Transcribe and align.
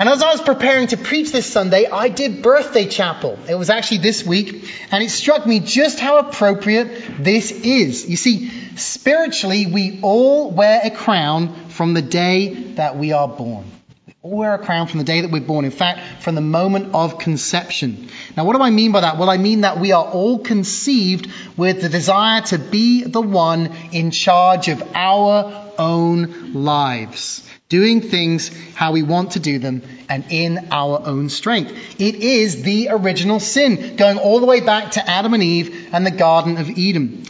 And 0.00 0.08
as 0.08 0.22
I 0.22 0.30
was 0.30 0.40
preparing 0.40 0.86
to 0.88 0.96
preach 0.96 1.32
this 1.32 1.44
Sunday, 1.44 1.86
I 1.86 2.08
did 2.08 2.40
birthday 2.40 2.86
chapel. 2.86 3.36
It 3.48 3.56
was 3.56 3.68
actually 3.68 3.98
this 3.98 4.24
week, 4.24 4.72
and 4.92 5.02
it 5.02 5.10
struck 5.10 5.44
me 5.44 5.58
just 5.58 5.98
how 5.98 6.18
appropriate 6.18 7.24
this 7.24 7.50
is. 7.50 8.08
You 8.08 8.16
see, 8.16 8.48
spiritually, 8.76 9.66
we 9.66 9.98
all 10.02 10.52
wear 10.52 10.82
a 10.84 10.90
crown 10.92 11.52
from 11.70 11.94
the 11.94 12.02
day 12.02 12.74
that 12.74 12.96
we 12.96 13.10
are 13.10 13.26
born. 13.26 13.64
We 14.06 14.14
all 14.22 14.36
wear 14.38 14.54
a 14.54 14.64
crown 14.64 14.86
from 14.86 14.98
the 14.98 15.04
day 15.04 15.22
that 15.22 15.32
we're 15.32 15.40
born. 15.40 15.64
In 15.64 15.72
fact, 15.72 16.22
from 16.22 16.36
the 16.36 16.42
moment 16.42 16.94
of 16.94 17.18
conception. 17.18 18.08
Now, 18.36 18.44
what 18.44 18.54
do 18.54 18.62
I 18.62 18.70
mean 18.70 18.92
by 18.92 19.00
that? 19.00 19.18
Well, 19.18 19.28
I 19.28 19.38
mean 19.38 19.62
that 19.62 19.80
we 19.80 19.90
are 19.90 20.04
all 20.04 20.38
conceived 20.38 21.28
with 21.56 21.82
the 21.82 21.88
desire 21.88 22.42
to 22.42 22.58
be 22.58 23.02
the 23.02 23.20
one 23.20 23.74
in 23.90 24.12
charge 24.12 24.68
of 24.68 24.80
our 24.94 25.72
own 25.76 26.52
lives 26.52 27.47
doing 27.68 28.00
things 28.00 28.50
how 28.74 28.92
we 28.92 29.02
want 29.02 29.32
to 29.32 29.40
do 29.40 29.58
them 29.58 29.82
and 30.08 30.24
in 30.30 30.68
our 30.70 31.02
own 31.04 31.28
strength. 31.28 31.72
It 32.00 32.14
is 32.16 32.62
the 32.62 32.88
original 32.90 33.40
sin, 33.40 33.96
going 33.96 34.18
all 34.18 34.40
the 34.40 34.46
way 34.46 34.60
back 34.60 34.92
to 34.92 35.08
Adam 35.08 35.34
and 35.34 35.42
Eve 35.42 35.88
and 35.92 36.06
the 36.06 36.10
Garden 36.10 36.56
of 36.56 36.70
Eden. 36.70 37.24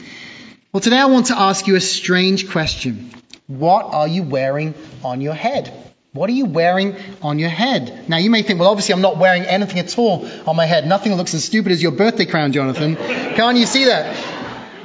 Well, 0.73 0.81
today 0.81 0.99
I 0.99 1.07
want 1.07 1.27
to 1.27 1.39
ask 1.39 1.67
you 1.67 1.77
a 1.77 1.81
strange 1.81 2.51
question. 2.51 3.11
What 3.47 3.87
are 3.87 4.07
you 4.07 4.23
wearing 4.23 4.75
on 5.03 5.21
your 5.21 5.35
head? 5.35 5.73
What 6.13 6.31
are 6.31 6.35
you 6.35 6.47
wearing 6.47 6.97
on 7.23 7.39
your 7.39 7.49
head? 7.49 8.09
Now, 8.09 8.17
you 8.17 8.31
may 8.31 8.43
think, 8.43 8.61
well, 8.61 8.71
obviously, 8.71 8.95
I'm 8.95 9.03
not 9.03 9.19
wearing 9.19 9.43
anything 9.43 9.79
at 9.79 9.99
all 9.99 10.29
on 10.47 10.57
my 10.57 10.67
head. 10.67 10.87
Nothing 10.87 11.15
looks 11.15 11.35
as 11.35 11.45
stupid 11.45 11.71
as 11.73 11.83
your 11.83 11.93
birthday 11.93 12.25
crown, 12.25 12.53
Jonathan. 12.53 12.97
Can't 12.97 13.57
you 13.57 13.67
see 13.67 13.85
that? 13.85 14.17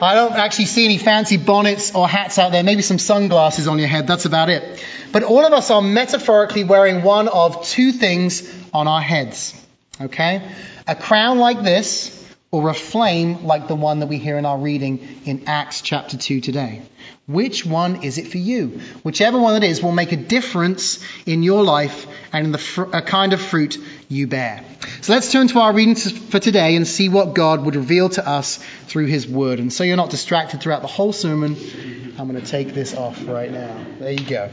I 0.01 0.15
don't 0.15 0.33
actually 0.33 0.65
see 0.65 0.85
any 0.85 0.97
fancy 0.97 1.37
bonnets 1.37 1.95
or 1.95 2.07
hats 2.07 2.39
out 2.39 2.51
there. 2.51 2.63
Maybe 2.63 2.81
some 2.81 2.99
sunglasses 2.99 3.67
on 3.67 3.79
your 3.79 3.87
head. 3.87 4.07
That's 4.07 4.25
about 4.25 4.49
it. 4.49 4.83
But 5.11 5.23
all 5.23 5.45
of 5.45 5.53
us 5.53 5.71
are 5.71 5.81
metaphorically 5.81 6.63
wearing 6.63 7.03
one 7.03 7.27
of 7.27 7.65
two 7.65 7.91
things 7.91 8.51
on 8.73 8.87
our 8.87 9.01
heads. 9.01 9.53
Okay? 10.01 10.41
A 10.87 10.95
crown 10.95 11.37
like 11.39 11.63
this, 11.63 12.19
or 12.53 12.69
a 12.69 12.73
flame 12.73 13.45
like 13.45 13.67
the 13.67 13.75
one 13.75 13.99
that 13.99 14.05
we 14.05 14.19
hear 14.19 14.37
in 14.37 14.45
our 14.45 14.59
reading 14.59 15.21
in 15.25 15.43
Acts 15.47 15.81
chapter 15.81 16.17
2 16.17 16.39
today. 16.39 16.83
Which 17.25 17.65
one 17.65 18.03
is 18.03 18.19
it 18.19 18.27
for 18.27 18.37
you? 18.37 18.79
Whichever 19.01 19.39
one 19.39 19.55
it 19.55 19.67
is 19.67 19.81
will 19.81 19.91
make 19.91 20.11
a 20.11 20.17
difference 20.17 21.03
in 21.25 21.41
your 21.41 21.63
life 21.63 22.05
and 22.33 22.53
the 22.53 22.57
fr- 22.57 22.83
kind 22.83 23.31
of 23.31 23.41
fruit 23.41 23.77
you 24.09 24.27
bear. 24.27 24.63
So 25.01 25.13
let's 25.13 25.31
turn 25.31 25.47
to 25.49 25.59
our 25.59 25.73
reading 25.73 25.95
for 25.95 26.39
today 26.39 26.75
and 26.75 26.87
see 26.87 27.07
what 27.07 27.35
God 27.35 27.63
would 27.65 27.75
reveal 27.75 28.09
to 28.09 28.27
us 28.27 28.57
through 28.87 29.05
His 29.05 29.27
Word. 29.27 29.59
And 29.59 29.71
so 29.71 29.83
you're 29.83 29.97
not 29.97 30.09
distracted 30.09 30.61
throughout 30.61 30.81
the 30.81 30.87
whole 30.87 31.13
sermon, 31.13 31.55
I'm 32.17 32.27
going 32.27 32.41
to 32.41 32.45
take 32.45 32.73
this 32.73 32.95
off 32.95 33.25
right 33.27 33.51
now. 33.51 33.85
There 33.99 34.11
you 34.11 34.25
go. 34.25 34.49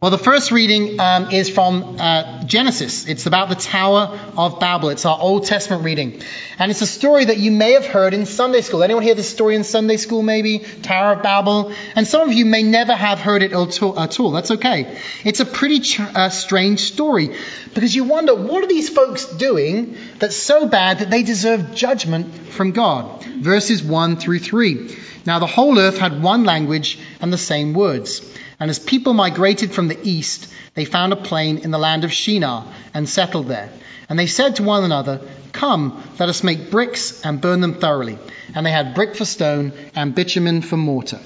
Well, 0.00 0.10
the 0.10 0.16
first 0.16 0.50
reading 0.50 0.98
um, 0.98 1.30
is 1.30 1.50
from 1.50 1.96
uh, 2.00 2.44
Genesis. 2.44 3.06
It's 3.06 3.26
about 3.26 3.50
the 3.50 3.54
Tower 3.54 4.18
of 4.34 4.58
Babel. 4.58 4.88
It's 4.88 5.04
our 5.04 5.18
Old 5.20 5.44
Testament 5.44 5.84
reading. 5.84 6.22
And 6.58 6.70
it's 6.70 6.80
a 6.80 6.86
story 6.86 7.26
that 7.26 7.36
you 7.36 7.50
may 7.50 7.72
have 7.72 7.84
heard 7.84 8.14
in 8.14 8.24
Sunday 8.24 8.62
school. 8.62 8.82
Anyone 8.82 9.02
hear 9.02 9.14
this 9.14 9.28
story 9.28 9.56
in 9.56 9.62
Sunday 9.62 9.98
school, 9.98 10.22
maybe? 10.22 10.60
Tower 10.60 11.12
of 11.16 11.22
Babel? 11.22 11.74
And 11.94 12.06
some 12.06 12.26
of 12.26 12.32
you 12.32 12.46
may 12.46 12.62
never 12.62 12.94
have 12.94 13.20
heard 13.20 13.42
it 13.42 13.52
at 13.52 14.18
all. 14.18 14.30
That's 14.30 14.50
okay. 14.52 14.98
It's 15.22 15.40
a 15.40 15.44
pretty 15.44 15.80
ch- 15.80 16.00
uh, 16.00 16.30
strange 16.30 16.80
story 16.80 17.36
because 17.74 17.94
you 17.94 18.04
wonder, 18.04 18.34
what 18.34 18.64
are 18.64 18.68
these 18.68 18.88
folks 18.88 19.26
doing 19.26 19.98
that's 20.18 20.34
so 20.34 20.66
bad 20.66 21.00
that 21.00 21.10
they 21.10 21.24
deserve 21.24 21.74
judgment 21.74 22.34
from 22.48 22.72
God? 22.72 23.22
Verses 23.22 23.82
1 23.82 24.16
through 24.16 24.38
3. 24.38 24.96
Now, 25.26 25.40
the 25.40 25.46
whole 25.46 25.78
earth 25.78 25.98
had 25.98 26.22
one 26.22 26.44
language 26.44 26.98
and 27.20 27.30
the 27.30 27.36
same 27.36 27.74
words. 27.74 28.22
And 28.60 28.68
as 28.68 28.78
people 28.78 29.14
migrated 29.14 29.72
from 29.72 29.88
the 29.88 29.98
east, 30.06 30.52
they 30.74 30.84
found 30.84 31.14
a 31.14 31.16
plain 31.16 31.58
in 31.58 31.70
the 31.70 31.78
land 31.78 32.04
of 32.04 32.12
Shinar 32.12 32.66
and 32.92 33.08
settled 33.08 33.48
there. 33.48 33.70
And 34.10 34.18
they 34.18 34.26
said 34.26 34.56
to 34.56 34.62
one 34.62 34.84
another, 34.84 35.20
Come, 35.52 36.02
let 36.18 36.28
us 36.28 36.44
make 36.44 36.70
bricks 36.70 37.24
and 37.24 37.40
burn 37.40 37.60
them 37.60 37.80
thoroughly. 37.80 38.18
And 38.54 38.66
they 38.66 38.70
had 38.70 38.94
brick 38.94 39.16
for 39.16 39.24
stone 39.24 39.72
and 39.94 40.14
bitumen 40.14 40.60
for 40.60 40.76
mortar. 40.76 41.20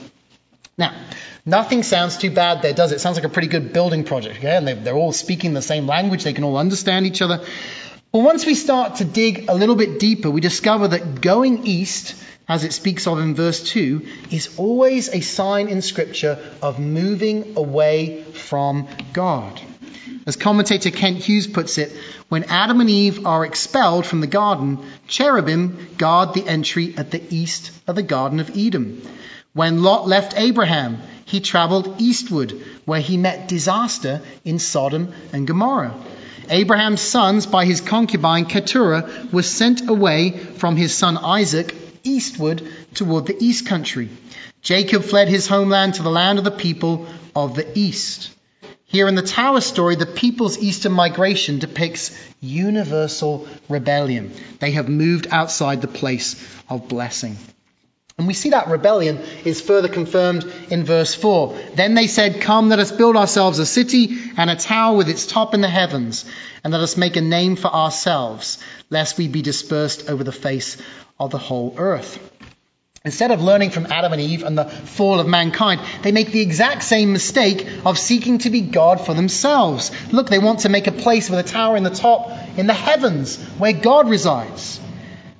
Now, 0.78 0.94
nothing 1.44 1.82
sounds 1.82 2.16
too 2.16 2.30
bad 2.30 2.62
there, 2.62 2.72
does 2.72 2.92
it? 2.92 3.00
Sounds 3.00 3.16
like 3.16 3.24
a 3.24 3.28
pretty 3.30 3.48
good 3.48 3.72
building 3.72 4.04
project. 4.04 4.38
Okay? 4.38 4.56
And 4.56 4.68
they, 4.68 4.90
are 4.90 4.96
all 4.96 5.12
speaking 5.12 5.54
the 5.54 5.62
same 5.62 5.86
language, 5.86 6.24
they 6.24 6.32
can 6.32 6.44
all 6.44 6.56
understand 6.56 7.06
each 7.06 7.20
other. 7.20 7.44
But 8.12 8.18
once 8.20 8.46
we 8.46 8.54
start 8.54 8.96
to 8.96 9.04
dig 9.04 9.48
a 9.48 9.54
little 9.54 9.74
bit 9.74 9.98
deeper, 9.98 10.30
we 10.30 10.40
discover 10.40 10.86
that 10.88 11.20
going 11.20 11.66
east 11.66 12.14
as 12.48 12.64
it 12.64 12.72
speaks 12.72 13.06
of 13.06 13.18
in 13.18 13.34
verse 13.34 13.62
2, 13.70 14.06
is 14.30 14.58
always 14.58 15.08
a 15.08 15.20
sign 15.20 15.68
in 15.68 15.80
Scripture 15.82 16.38
of 16.60 16.78
moving 16.78 17.56
away 17.56 18.22
from 18.22 18.86
God. 19.12 19.60
As 20.26 20.36
commentator 20.36 20.90
Kent 20.90 21.18
Hughes 21.18 21.46
puts 21.46 21.78
it, 21.78 21.92
when 22.28 22.44
Adam 22.44 22.80
and 22.80 22.90
Eve 22.90 23.26
are 23.26 23.44
expelled 23.44 24.06
from 24.06 24.20
the 24.20 24.26
garden, 24.26 24.78
cherubim 25.06 25.88
guard 25.98 26.34
the 26.34 26.46
entry 26.46 26.94
at 26.96 27.10
the 27.10 27.22
east 27.34 27.70
of 27.86 27.96
the 27.96 28.02
Garden 28.02 28.40
of 28.40 28.56
Eden. 28.56 29.02
When 29.52 29.82
Lot 29.82 30.08
left 30.08 30.34
Abraham, 30.36 30.98
he 31.26 31.40
traveled 31.40 32.00
eastward, 32.00 32.52
where 32.84 33.00
he 33.00 33.16
met 33.16 33.48
disaster 33.48 34.22
in 34.44 34.58
Sodom 34.58 35.12
and 35.32 35.46
Gomorrah. 35.46 35.94
Abraham's 36.50 37.00
sons, 37.00 37.46
by 37.46 37.64
his 37.64 37.80
concubine 37.80 38.46
Keturah, 38.46 39.28
were 39.32 39.42
sent 39.42 39.88
away 39.88 40.30
from 40.30 40.76
his 40.76 40.94
son 40.94 41.16
Isaac 41.16 41.74
eastward 42.04 42.62
toward 42.94 43.26
the 43.26 43.36
east 43.42 43.66
country. 43.66 44.08
Jacob 44.62 45.02
fled 45.02 45.28
his 45.28 45.46
homeland 45.46 45.94
to 45.94 46.02
the 46.02 46.10
land 46.10 46.38
of 46.38 46.44
the 46.44 46.50
people 46.50 47.06
of 47.34 47.56
the 47.56 47.66
east. 47.78 48.30
Here 48.84 49.08
in 49.08 49.16
the 49.16 49.22
Tower 49.22 49.60
story, 49.60 49.96
the 49.96 50.06
people's 50.06 50.58
eastern 50.58 50.92
migration 50.92 51.58
depicts 51.58 52.16
universal 52.40 53.48
rebellion. 53.68 54.32
They 54.60 54.70
have 54.72 54.88
moved 54.88 55.26
outside 55.30 55.80
the 55.80 55.88
place 55.88 56.36
of 56.68 56.88
blessing. 56.88 57.36
And 58.16 58.28
we 58.28 58.34
see 58.34 58.50
that 58.50 58.68
rebellion 58.68 59.18
is 59.44 59.60
further 59.60 59.88
confirmed 59.88 60.44
in 60.70 60.84
verse 60.84 61.16
4. 61.16 61.58
Then 61.74 61.94
they 61.94 62.06
said, 62.06 62.40
Come, 62.40 62.68
let 62.68 62.78
us 62.78 62.92
build 62.92 63.16
ourselves 63.16 63.58
a 63.58 63.66
city 63.66 64.16
and 64.36 64.48
a 64.48 64.54
tower 64.54 64.96
with 64.96 65.08
its 65.08 65.26
top 65.26 65.52
in 65.52 65.60
the 65.60 65.68
heavens, 65.68 66.24
and 66.62 66.72
let 66.72 66.80
us 66.80 66.96
make 66.96 67.16
a 67.16 67.20
name 67.20 67.56
for 67.56 67.74
ourselves, 67.74 68.62
lest 68.88 69.18
we 69.18 69.26
be 69.26 69.42
dispersed 69.42 70.08
over 70.08 70.22
the 70.22 70.30
face 70.30 70.76
of 71.18 71.30
the 71.30 71.38
whole 71.38 71.74
earth. 71.78 72.18
Instead 73.06 73.30
of 73.30 73.42
learning 73.42 73.68
from 73.68 73.86
Adam 73.92 74.12
and 74.12 74.22
Eve 74.22 74.42
and 74.44 74.56
the 74.56 74.64
fall 74.64 75.20
of 75.20 75.26
mankind, 75.26 75.78
they 76.02 76.10
make 76.10 76.32
the 76.32 76.40
exact 76.40 76.82
same 76.82 77.12
mistake 77.12 77.66
of 77.84 77.98
seeking 77.98 78.38
to 78.38 78.48
be 78.48 78.62
God 78.62 78.98
for 79.04 79.12
themselves. 79.12 79.90
Look, 80.10 80.30
they 80.30 80.38
want 80.38 80.60
to 80.60 80.70
make 80.70 80.86
a 80.86 80.92
place 80.92 81.28
with 81.28 81.38
a 81.38 81.42
tower 81.42 81.76
in 81.76 81.82
the 81.82 81.90
top 81.90 82.30
in 82.56 82.66
the 82.66 82.72
heavens 82.72 83.36
where 83.58 83.74
God 83.74 84.08
resides. 84.08 84.80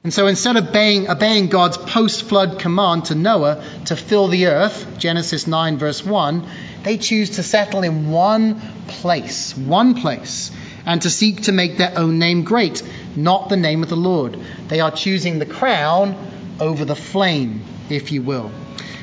And 0.02 0.12
so 0.12 0.26
instead 0.26 0.58
of 0.58 0.68
obeying, 0.68 1.08
obeying 1.08 1.46
God's 1.48 1.78
post 1.78 2.24
flood 2.24 2.58
command 2.58 3.06
to 3.06 3.14
Noah 3.14 3.64
to 3.86 3.96
fill 3.96 4.28
the 4.28 4.48
earth, 4.48 4.98
Genesis 4.98 5.46
9, 5.46 5.78
verse 5.78 6.04
1, 6.04 6.46
they 6.82 6.98
choose 6.98 7.36
to 7.36 7.42
settle 7.42 7.82
in 7.82 8.10
one 8.10 8.60
place, 8.86 9.56
one 9.56 9.94
place, 9.94 10.50
and 10.84 11.00
to 11.00 11.08
seek 11.08 11.44
to 11.44 11.52
make 11.52 11.78
their 11.78 11.96
own 11.96 12.18
name 12.18 12.44
great, 12.44 12.82
not 13.16 13.48
the 13.48 13.56
name 13.56 13.82
of 13.82 13.88
the 13.88 13.96
Lord. 13.96 14.38
They 14.68 14.80
are 14.80 14.90
choosing 14.90 15.38
the 15.38 15.46
crown 15.46 16.16
over 16.60 16.84
the 16.84 16.96
flame, 16.96 17.62
if 17.88 18.12
you 18.12 18.22
will. 18.22 18.50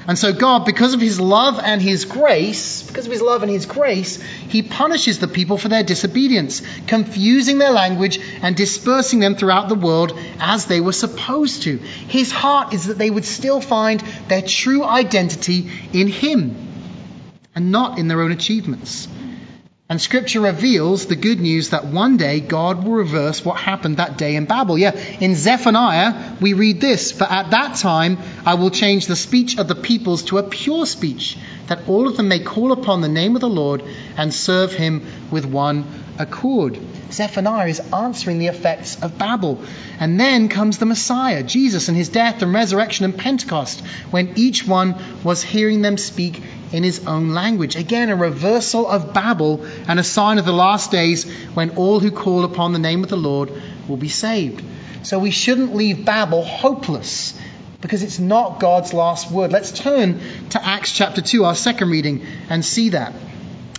And 0.07 0.17
so 0.17 0.33
God, 0.33 0.65
because 0.65 0.93
of 0.93 1.01
his 1.01 1.21
love 1.21 1.59
and 1.63 1.81
his 1.81 2.05
grace, 2.05 2.81
because 2.83 3.05
of 3.05 3.11
his 3.11 3.21
love 3.21 3.43
and 3.43 3.51
his 3.51 3.67
grace, 3.67 4.21
he 4.21 4.63
punishes 4.63 5.19
the 5.19 5.27
people 5.27 5.57
for 5.57 5.69
their 5.69 5.83
disobedience, 5.83 6.61
confusing 6.87 7.59
their 7.59 7.71
language 7.71 8.19
and 8.41 8.55
dispersing 8.55 9.19
them 9.19 9.35
throughout 9.35 9.69
the 9.69 9.75
world 9.75 10.17
as 10.39 10.65
they 10.65 10.81
were 10.81 10.91
supposed 10.91 11.63
to. 11.63 11.77
His 11.77 12.31
heart 12.31 12.73
is 12.73 12.87
that 12.87 12.97
they 12.97 13.11
would 13.11 13.25
still 13.25 13.61
find 13.61 14.01
their 14.27 14.41
true 14.41 14.83
identity 14.83 15.69
in 15.93 16.07
him 16.07 16.55
and 17.53 17.71
not 17.71 17.99
in 17.99 18.07
their 18.07 18.21
own 18.21 18.31
achievements. 18.31 19.07
And 19.91 20.01
scripture 20.01 20.39
reveals 20.39 21.07
the 21.07 21.17
good 21.17 21.41
news 21.41 21.71
that 21.71 21.83
one 21.83 22.15
day 22.15 22.39
God 22.39 22.85
will 22.85 22.93
reverse 22.93 23.43
what 23.43 23.59
happened 23.59 23.97
that 23.97 24.17
day 24.17 24.37
in 24.37 24.45
Babel. 24.45 24.77
Yeah, 24.77 24.97
in 25.19 25.35
Zephaniah, 25.35 26.37
we 26.39 26.53
read 26.53 26.79
this 26.79 27.11
For 27.11 27.25
at 27.25 27.51
that 27.51 27.75
time 27.75 28.17
I 28.45 28.53
will 28.53 28.69
change 28.69 29.07
the 29.07 29.17
speech 29.17 29.57
of 29.57 29.67
the 29.67 29.75
peoples 29.75 30.23
to 30.27 30.37
a 30.37 30.43
pure 30.43 30.85
speech, 30.85 31.37
that 31.67 31.89
all 31.89 32.07
of 32.07 32.15
them 32.15 32.29
may 32.29 32.39
call 32.39 32.71
upon 32.71 33.01
the 33.01 33.09
name 33.09 33.35
of 33.35 33.41
the 33.41 33.49
Lord 33.49 33.83
and 34.15 34.33
serve 34.33 34.71
him 34.71 35.05
with 35.29 35.43
one 35.43 35.83
accord. 36.17 36.79
Zephaniah 37.11 37.67
is 37.67 37.81
answering 37.91 38.39
the 38.39 38.47
effects 38.47 38.95
of 39.03 39.17
Babel. 39.17 39.61
And 39.99 40.17
then 40.17 40.47
comes 40.47 40.77
the 40.77 40.85
Messiah, 40.85 41.43
Jesus, 41.43 41.89
and 41.89 41.97
his 41.97 42.07
death 42.07 42.41
and 42.41 42.53
resurrection 42.53 43.03
and 43.03 43.17
Pentecost, 43.17 43.81
when 44.09 44.37
each 44.37 44.65
one 44.65 44.95
was 45.25 45.43
hearing 45.43 45.81
them 45.81 45.97
speak 45.97 46.41
in 46.71 46.83
his 46.83 47.05
own 47.05 47.29
language. 47.29 47.75
Again, 47.75 48.09
a 48.09 48.15
reversal 48.15 48.87
of 48.87 49.13
Babel 49.13 49.65
and 49.87 49.99
a 49.99 50.03
sign 50.03 50.37
of 50.37 50.45
the 50.45 50.53
last 50.53 50.91
days 50.91 51.29
when 51.53 51.71
all 51.71 51.99
who 51.99 52.11
call 52.11 52.43
upon 52.43 52.73
the 52.73 52.79
name 52.79 53.03
of 53.03 53.09
the 53.09 53.17
Lord 53.17 53.51
will 53.87 53.97
be 53.97 54.09
saved. 54.09 54.63
So 55.03 55.19
we 55.19 55.31
shouldn't 55.31 55.75
leave 55.75 56.05
Babel 56.05 56.43
hopeless 56.43 57.39
because 57.81 58.03
it's 58.03 58.19
not 58.19 58.59
God's 58.59 58.93
last 58.93 59.31
word. 59.31 59.51
Let's 59.51 59.71
turn 59.71 60.19
to 60.51 60.63
Acts 60.63 60.91
chapter 60.91 61.21
2, 61.21 61.45
our 61.45 61.55
second 61.55 61.89
reading, 61.89 62.25
and 62.49 62.63
see 62.63 62.89
that. 62.89 63.13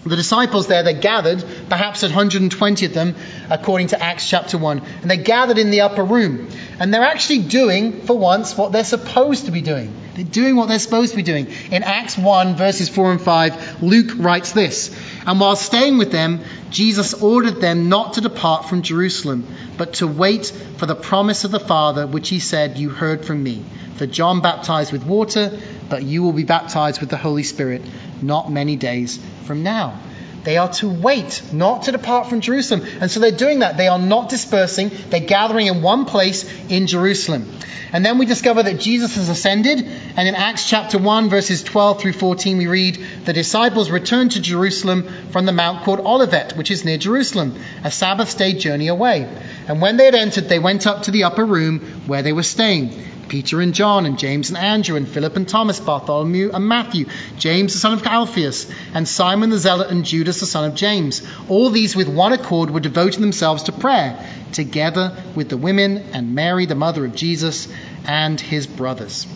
The 0.05 0.17
disciples 0.17 0.67
there, 0.67 0.83
they 0.83 0.95
gathered, 0.95 1.45
perhaps 1.69 2.03
120 2.03 2.87
of 2.87 2.93
them, 2.93 3.15
according 3.49 3.89
to 3.89 4.03
Acts 4.03 4.29
chapter 4.29 4.59
1. 4.59 4.83
And 5.03 5.11
they 5.11 5.19
gathered 5.19 5.59
in 5.59 5.71
the 5.71 5.83
upper 5.83 6.03
room. 6.03 6.49
And 6.79 6.93
they're 6.93 7.03
actually 7.03 7.41
doing, 7.41 8.03
for 8.03 8.17
once, 8.17 8.57
what 8.57 8.73
they're 8.73 8.85
supposed 8.85 9.47
to 9.47 9.51
be 9.51 9.61
doing. 9.61 9.95
They're 10.15 10.25
doing 10.25 10.57
what 10.57 10.69
they're 10.69 10.79
supposed 10.79 11.13
to 11.13 11.17
be 11.17 11.23
doing. 11.23 11.47
In 11.71 11.83
Acts 11.83 12.19
1, 12.19 12.57
verses 12.57 12.89
4 12.89 13.13
and 13.13 13.21
5, 13.21 13.83
Luke 13.83 14.13
writes 14.17 14.53
this 14.53 14.95
And 15.27 15.41
while 15.41 15.57
staying 15.57 15.99
with 15.99 16.13
them, 16.13 16.41
Jesus 16.71 17.15
ordered 17.15 17.61
them 17.61 17.89
not 17.89 18.15
to 18.15 18.21
depart 18.21 18.69
from 18.69 18.83
Jerusalem, 18.83 19.47
but 19.79 19.95
to 19.95 20.07
wait 20.07 20.47
for 20.77 20.87
the 20.87 20.95
promise 20.95 21.45
of 21.45 21.51
the 21.51 21.61
Father, 21.61 22.07
which 22.07 22.29
he 22.29 22.41
said, 22.41 22.79
You 22.79 22.91
heard 22.91 23.25
from 23.25 23.43
me. 23.43 23.65
For 23.97 24.07
John 24.07 24.41
baptized 24.41 24.93
with 24.93 25.05
water, 25.05 25.59
but 25.89 26.03
you 26.03 26.23
will 26.23 26.33
be 26.33 26.45
baptized 26.45 27.01
with 27.01 27.11
the 27.11 27.17
Holy 27.17 27.43
Spirit 27.43 27.83
not 28.23 28.51
many 28.51 28.77
days 28.77 29.19
from 29.45 29.63
now. 29.63 29.99
They 30.45 30.57
are 30.57 30.73
to 30.75 30.89
wait, 30.89 31.43
not 31.53 31.85
to 31.85 31.93
depart 31.93 32.29
from 32.29 32.41
Jerusalem. 32.41 32.83
And 33.01 33.11
so 33.11 33.21
they're 33.21 33.31
doing 33.31 33.61
that. 33.61 33.77
They 33.77 33.89
are 33.89 33.99
not 33.99 34.29
dispersing. 34.29 34.91
They're 35.11 35.21
gathering 35.21 35.69
in 35.69 35.83
one 35.83 36.05
place 36.05 36.51
in 36.69 36.87
Jerusalem. 36.87 37.49
And 37.93 38.07
then 38.07 38.17
we 38.17 38.25
discover 38.25 38.63
that 38.63 38.81
Jesus 38.81 39.17
has 39.17 39.29
ascended. 39.29 39.87
And 40.17 40.27
in 40.27 40.35
Acts 40.35 40.69
chapter 40.69 40.99
1, 40.99 41.29
verses 41.29 41.63
12 41.63 42.01
through 42.01 42.15
14, 42.15 42.57
we 42.57 42.67
read, 42.67 43.05
The 43.27 43.35
disciples 43.35 43.91
returned 43.91 44.33
to 44.33 44.41
Jerusalem 44.41 45.07
from 45.31 45.45
the 45.45 45.53
mount 45.53 45.85
called 45.85 46.01
Olivet, 46.01 46.57
which 46.57 46.71
is 46.71 46.87
near 46.87 46.97
Jerusalem, 46.97 47.55
a 47.85 47.91
Sabbath 47.91 48.37
day 48.39 48.55
journey 48.55 48.89
away. 48.89 49.29
And 49.69 49.83
when 49.83 49.99
they 49.99 50.07
had 50.07 50.15
entered, 50.15 50.49
they 50.49 50.59
went 50.59 50.87
up 50.87 51.03
to 51.03 51.11
the 51.11 51.25
upper 51.25 51.45
room 51.45 51.81
where 52.07 52.23
they 52.23 52.33
were 52.33 52.43
staying. 52.43 52.95
Peter 53.33 53.63
and 53.63 53.73
John, 53.73 54.05
and 54.05 54.19
James 54.19 54.51
and 54.51 54.59
Andrew, 54.59 54.95
and 54.95 55.09
Philip 55.09 55.37
and 55.37 55.49
Thomas, 55.49 55.81
Bartholomew 55.81 56.51
and 56.53 56.69
Matthew, 56.69 57.07
James 57.39 57.73
the 57.73 57.79
son 57.79 57.95
of 57.95 58.07
Alphaeus, 58.07 58.71
and 58.93 59.09
Simon 59.09 59.49
the 59.49 59.57
Zealot, 59.57 59.91
and 59.91 60.05
Judas 60.05 60.41
the 60.41 60.45
son 60.45 60.67
of 60.67 60.75
James. 60.75 61.27
All 61.49 61.71
these 61.71 61.97
with 61.97 62.09
one 62.09 62.35
accord 62.35 62.71
were 62.71 62.81
devoting 62.81 63.23
themselves 63.23 63.63
to 63.63 63.73
prayer, 63.73 64.23
together 64.53 65.17
with 65.35 65.49
the 65.49 65.57
women 65.57 65.97
and 66.13 66.35
Mary, 66.35 66.67
the 66.67 66.75
mother 66.75 67.07
of 67.07 67.15
Jesus, 67.15 67.73
and 68.05 68.39
his 68.39 68.67
brothers. 68.67 69.27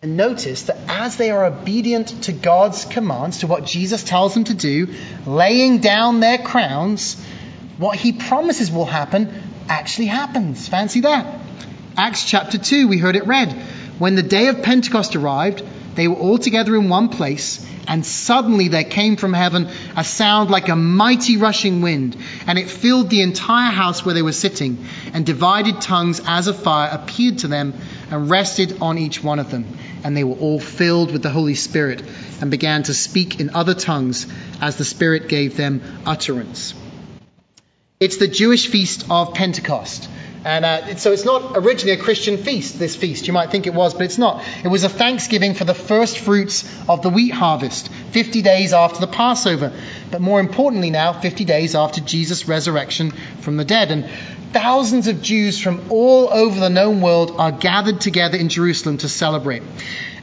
And 0.00 0.16
notice 0.16 0.62
that 0.62 0.78
as 0.88 1.18
they 1.18 1.30
are 1.32 1.44
obedient 1.44 2.22
to 2.22 2.32
God's 2.32 2.86
commands, 2.86 3.40
to 3.40 3.46
what 3.46 3.66
Jesus 3.66 4.02
tells 4.02 4.32
them 4.32 4.44
to 4.44 4.54
do, 4.54 4.88
laying 5.26 5.80
down 5.80 6.20
their 6.20 6.38
crowns, 6.38 7.22
what 7.76 7.98
he 7.98 8.12
promises 8.12 8.72
will 8.72 8.86
happen 8.86 9.42
actually 9.68 10.06
happens. 10.06 10.66
Fancy 10.66 11.00
that. 11.00 11.42
Acts 11.96 12.24
chapter 12.24 12.58
2, 12.58 12.88
we 12.88 12.98
heard 12.98 13.14
it 13.14 13.28
read. 13.28 13.52
When 14.00 14.16
the 14.16 14.22
day 14.22 14.48
of 14.48 14.62
Pentecost 14.62 15.14
arrived, 15.14 15.62
they 15.94 16.08
were 16.08 16.16
all 16.16 16.38
together 16.38 16.74
in 16.74 16.88
one 16.88 17.08
place, 17.08 17.64
and 17.86 18.04
suddenly 18.04 18.66
there 18.66 18.82
came 18.82 19.14
from 19.14 19.32
heaven 19.32 19.68
a 19.96 20.02
sound 20.02 20.50
like 20.50 20.68
a 20.68 20.74
mighty 20.74 21.36
rushing 21.36 21.82
wind, 21.82 22.16
and 22.48 22.58
it 22.58 22.68
filled 22.68 23.10
the 23.10 23.22
entire 23.22 23.70
house 23.70 24.04
where 24.04 24.14
they 24.14 24.22
were 24.22 24.32
sitting, 24.32 24.84
and 25.12 25.24
divided 25.24 25.80
tongues 25.80 26.20
as 26.26 26.48
of 26.48 26.60
fire 26.60 26.90
appeared 26.90 27.38
to 27.38 27.48
them 27.48 27.74
and 28.10 28.28
rested 28.28 28.78
on 28.80 28.98
each 28.98 29.22
one 29.22 29.38
of 29.38 29.52
them. 29.52 29.64
And 30.02 30.16
they 30.16 30.24
were 30.24 30.34
all 30.34 30.58
filled 30.58 31.12
with 31.12 31.22
the 31.22 31.30
Holy 31.30 31.54
Spirit 31.54 32.02
and 32.40 32.50
began 32.50 32.82
to 32.84 32.94
speak 32.94 33.38
in 33.38 33.50
other 33.50 33.74
tongues 33.74 34.26
as 34.60 34.76
the 34.76 34.84
Spirit 34.84 35.28
gave 35.28 35.56
them 35.56 35.80
utterance. 36.04 36.74
It's 38.00 38.16
the 38.16 38.26
Jewish 38.26 38.66
feast 38.66 39.06
of 39.08 39.34
Pentecost. 39.34 40.08
And 40.44 40.64
uh, 40.66 40.96
so 40.96 41.12
it's 41.12 41.24
not 41.24 41.52
originally 41.56 41.98
a 41.98 42.02
Christian 42.02 42.36
feast, 42.36 42.78
this 42.78 42.94
feast. 42.94 43.26
You 43.26 43.32
might 43.32 43.50
think 43.50 43.66
it 43.66 43.72
was, 43.72 43.94
but 43.94 44.02
it's 44.02 44.18
not. 44.18 44.44
It 44.62 44.68
was 44.68 44.84
a 44.84 44.90
thanksgiving 44.90 45.54
for 45.54 45.64
the 45.64 45.74
first 45.74 46.18
fruits 46.18 46.70
of 46.86 47.00
the 47.00 47.08
wheat 47.08 47.32
harvest, 47.32 47.88
50 47.88 48.42
days 48.42 48.74
after 48.74 49.00
the 49.00 49.06
Passover. 49.06 49.72
But 50.10 50.20
more 50.20 50.40
importantly 50.40 50.90
now, 50.90 51.14
50 51.14 51.46
days 51.46 51.74
after 51.74 52.02
Jesus' 52.02 52.46
resurrection 52.46 53.12
from 53.40 53.56
the 53.56 53.64
dead. 53.64 53.90
And 53.90 54.06
thousands 54.52 55.08
of 55.08 55.22
Jews 55.22 55.58
from 55.58 55.90
all 55.90 56.28
over 56.30 56.60
the 56.60 56.70
known 56.70 57.00
world 57.00 57.32
are 57.38 57.50
gathered 57.50 58.02
together 58.02 58.36
in 58.36 58.50
Jerusalem 58.50 58.98
to 58.98 59.08
celebrate. 59.08 59.62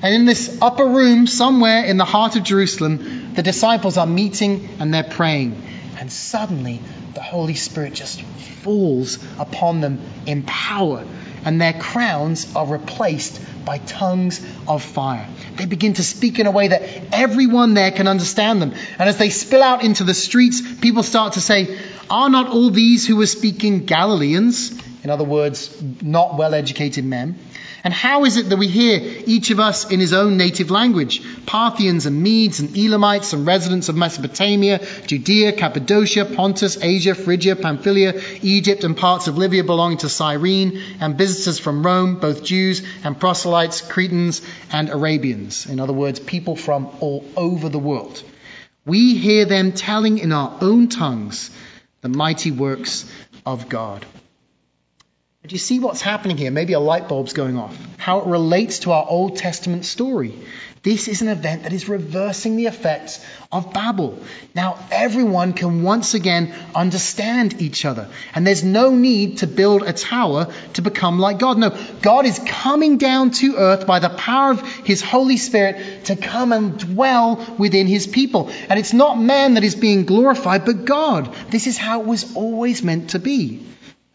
And 0.03 0.13
in 0.13 0.25
this 0.25 0.57
upper 0.61 0.85
room, 0.85 1.25
somewhere 1.25 1.83
in 1.83 1.97
the 1.97 2.05
heart 2.05 2.35
of 2.35 2.43
Jerusalem, 2.43 3.33
the 3.33 3.43
disciples 3.43 3.97
are 3.97 4.07
meeting 4.07 4.69
and 4.79 4.93
they're 4.93 5.03
praying. 5.03 5.61
And 6.01 6.11
suddenly, 6.11 6.81
the 7.13 7.21
Holy 7.21 7.53
Spirit 7.53 7.93
just 7.93 8.23
falls 8.63 9.19
upon 9.37 9.81
them 9.81 9.99
in 10.25 10.41
power, 10.41 11.05
and 11.45 11.61
their 11.61 11.73
crowns 11.73 12.55
are 12.55 12.65
replaced 12.65 13.39
by 13.63 13.77
tongues 13.77 14.43
of 14.67 14.81
fire. 14.81 15.27
They 15.57 15.65
begin 15.67 15.93
to 15.93 16.03
speak 16.03 16.39
in 16.39 16.47
a 16.47 16.51
way 16.51 16.69
that 16.69 16.81
everyone 17.13 17.75
there 17.75 17.91
can 17.91 18.07
understand 18.07 18.63
them. 18.63 18.73
And 18.97 19.09
as 19.09 19.19
they 19.19 19.29
spill 19.29 19.61
out 19.61 19.83
into 19.83 20.03
the 20.03 20.15
streets, 20.15 20.59
people 20.77 21.03
start 21.03 21.33
to 21.33 21.39
say, 21.39 21.77
Are 22.09 22.31
not 22.31 22.47
all 22.47 22.71
these 22.71 23.05
who 23.05 23.17
were 23.17 23.27
speaking 23.27 23.85
Galileans? 23.85 24.71
In 25.03 25.11
other 25.11 25.23
words, 25.23 25.83
not 26.01 26.35
well 26.35 26.55
educated 26.55 27.05
men. 27.05 27.37
And 27.83 27.93
how 27.93 28.25
is 28.25 28.37
it 28.37 28.49
that 28.49 28.57
we 28.57 28.67
hear 28.67 28.99
each 29.25 29.49
of 29.49 29.59
us 29.59 29.89
in 29.89 29.99
his 29.99 30.13
own 30.13 30.37
native 30.37 30.69
language? 30.69 31.21
Parthians 31.45 32.05
and 32.05 32.21
Medes 32.21 32.59
and 32.59 32.77
Elamites 32.77 33.33
and 33.33 33.45
residents 33.45 33.89
of 33.89 33.95
Mesopotamia, 33.95 34.85
Judea, 35.07 35.53
Cappadocia, 35.53 36.25
Pontus, 36.25 36.77
Asia, 36.81 37.15
Phrygia, 37.15 37.55
Pamphylia, 37.55 38.21
Egypt, 38.41 38.83
and 38.83 38.95
parts 38.95 39.27
of 39.27 39.37
Libya 39.37 39.63
belonging 39.63 39.97
to 39.99 40.09
Cyrene, 40.09 40.81
and 40.99 41.17
visitors 41.17 41.57
from 41.57 41.83
Rome, 41.83 42.19
both 42.19 42.43
Jews 42.43 42.83
and 43.03 43.19
proselytes, 43.19 43.81
Cretans 43.81 44.41
and 44.71 44.89
Arabians. 44.89 45.65
In 45.65 45.79
other 45.79 45.93
words, 45.93 46.19
people 46.19 46.55
from 46.55 46.87
all 46.99 47.25
over 47.35 47.67
the 47.67 47.79
world. 47.79 48.21
We 48.85 49.15
hear 49.15 49.45
them 49.45 49.71
telling 49.71 50.19
in 50.19 50.31
our 50.31 50.57
own 50.61 50.87
tongues 50.89 51.51
the 52.01 52.09
mighty 52.09 52.51
works 52.51 53.11
of 53.45 53.69
God. 53.69 54.05
Do 55.47 55.55
you 55.55 55.59
see 55.59 55.79
what's 55.79 56.01
happening 56.01 56.37
here? 56.37 56.51
Maybe 56.51 56.73
a 56.73 56.79
light 56.79 57.09
bulb's 57.09 57.33
going 57.33 57.57
off. 57.57 57.75
How 57.97 58.19
it 58.19 58.27
relates 58.27 58.79
to 58.79 58.91
our 58.91 59.03
Old 59.07 59.37
Testament 59.37 59.85
story. 59.85 60.35
This 60.83 61.07
is 61.07 61.23
an 61.23 61.29
event 61.29 61.63
that 61.63 61.73
is 61.73 61.89
reversing 61.89 62.57
the 62.57 62.67
effects 62.67 63.25
of 63.51 63.73
Babel. 63.73 64.21
Now 64.53 64.77
everyone 64.91 65.53
can 65.53 65.81
once 65.81 66.13
again 66.13 66.53
understand 66.75 67.59
each 67.59 67.85
other. 67.85 68.07
And 68.35 68.45
there's 68.45 68.63
no 68.63 68.91
need 68.91 69.39
to 69.39 69.47
build 69.47 69.81
a 69.81 69.93
tower 69.93 70.53
to 70.73 70.83
become 70.83 71.17
like 71.17 71.39
God. 71.39 71.57
No, 71.57 71.75
God 72.03 72.27
is 72.27 72.37
coming 72.37 72.99
down 72.99 73.31
to 73.31 73.55
earth 73.55 73.87
by 73.87 73.97
the 73.97 74.09
power 74.09 74.51
of 74.51 74.61
His 74.61 75.01
Holy 75.01 75.37
Spirit 75.37 76.05
to 76.05 76.15
come 76.15 76.51
and 76.51 76.77
dwell 76.77 77.55
within 77.57 77.87
His 77.87 78.05
people. 78.05 78.51
And 78.69 78.77
it's 78.77 78.93
not 78.93 79.19
man 79.19 79.55
that 79.55 79.63
is 79.63 79.73
being 79.73 80.05
glorified, 80.05 80.65
but 80.65 80.85
God. 80.85 81.33
This 81.49 81.65
is 81.65 81.79
how 81.79 82.01
it 82.01 82.05
was 82.05 82.35
always 82.35 82.83
meant 82.83 83.11
to 83.11 83.19
be. 83.19 83.65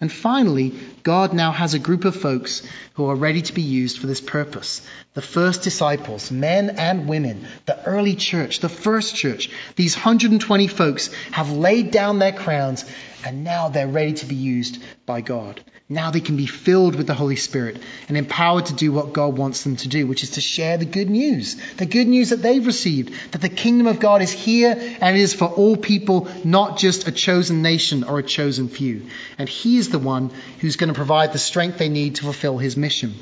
And 0.00 0.12
finally, 0.12 0.74
God 1.06 1.32
now 1.32 1.52
has 1.52 1.72
a 1.72 1.78
group 1.78 2.04
of 2.04 2.16
folks 2.16 2.62
who 2.94 3.06
are 3.06 3.14
ready 3.14 3.40
to 3.40 3.52
be 3.52 3.62
used 3.62 4.00
for 4.00 4.08
this 4.08 4.20
purpose. 4.20 4.82
The 5.14 5.22
first 5.22 5.62
disciples, 5.62 6.32
men 6.32 6.68
and 6.68 7.06
women, 7.06 7.46
the 7.64 7.80
early 7.86 8.16
church, 8.16 8.58
the 8.58 8.68
first 8.68 9.14
church, 9.14 9.48
these 9.76 9.94
120 9.94 10.66
folks 10.66 11.12
have 11.30 11.52
laid 11.52 11.92
down 11.92 12.18
their 12.18 12.32
crowns 12.32 12.84
and 13.24 13.44
now 13.44 13.68
they're 13.68 13.86
ready 13.86 14.14
to 14.14 14.26
be 14.26 14.34
used 14.34 14.82
by 15.06 15.20
God. 15.20 15.60
Now 15.88 16.10
they 16.10 16.20
can 16.20 16.36
be 16.36 16.46
filled 16.46 16.96
with 16.96 17.06
the 17.06 17.14
Holy 17.14 17.36
Spirit 17.36 17.80
and 18.08 18.16
empowered 18.16 18.66
to 18.66 18.74
do 18.74 18.90
what 18.90 19.12
God 19.12 19.38
wants 19.38 19.62
them 19.62 19.76
to 19.76 19.88
do, 19.88 20.08
which 20.08 20.24
is 20.24 20.30
to 20.30 20.40
share 20.40 20.78
the 20.78 20.84
good 20.84 21.08
news. 21.08 21.54
The 21.76 21.86
good 21.86 22.08
news 22.08 22.30
that 22.30 22.42
they've 22.42 22.66
received, 22.66 23.14
that 23.30 23.40
the 23.40 23.48
kingdom 23.48 23.86
of 23.86 24.00
God 24.00 24.20
is 24.20 24.32
here 24.32 24.76
and 24.76 25.16
it 25.16 25.20
is 25.20 25.32
for 25.32 25.44
all 25.44 25.76
people, 25.76 26.28
not 26.42 26.76
just 26.76 27.06
a 27.06 27.12
chosen 27.12 27.62
nation 27.62 28.02
or 28.02 28.18
a 28.18 28.24
chosen 28.24 28.68
few. 28.68 29.06
And 29.38 29.48
He 29.48 29.78
is 29.78 29.90
the 29.90 30.00
one 30.00 30.32
who's 30.58 30.74
going 30.74 30.92
to 30.92 30.95
provide 30.96 31.32
the 31.32 31.38
strength 31.38 31.78
they 31.78 31.88
need 31.88 32.16
to 32.16 32.24
fulfill 32.24 32.58
His 32.58 32.76
mission. 32.76 33.14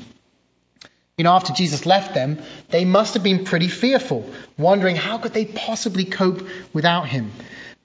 You 1.17 1.23
know, 1.23 1.33
after 1.33 1.53
Jesus 1.53 1.85
left 1.85 2.13
them, 2.13 2.39
they 2.69 2.83
must 2.83 3.13
have 3.13 3.23
been 3.23 3.45
pretty 3.45 3.69
fearful, 3.69 4.29
wondering 4.57 4.95
how 4.95 5.17
could 5.17 5.33
they 5.33 5.45
possibly 5.45 6.05
cope 6.05 6.45
without 6.73 7.07
Him. 7.07 7.31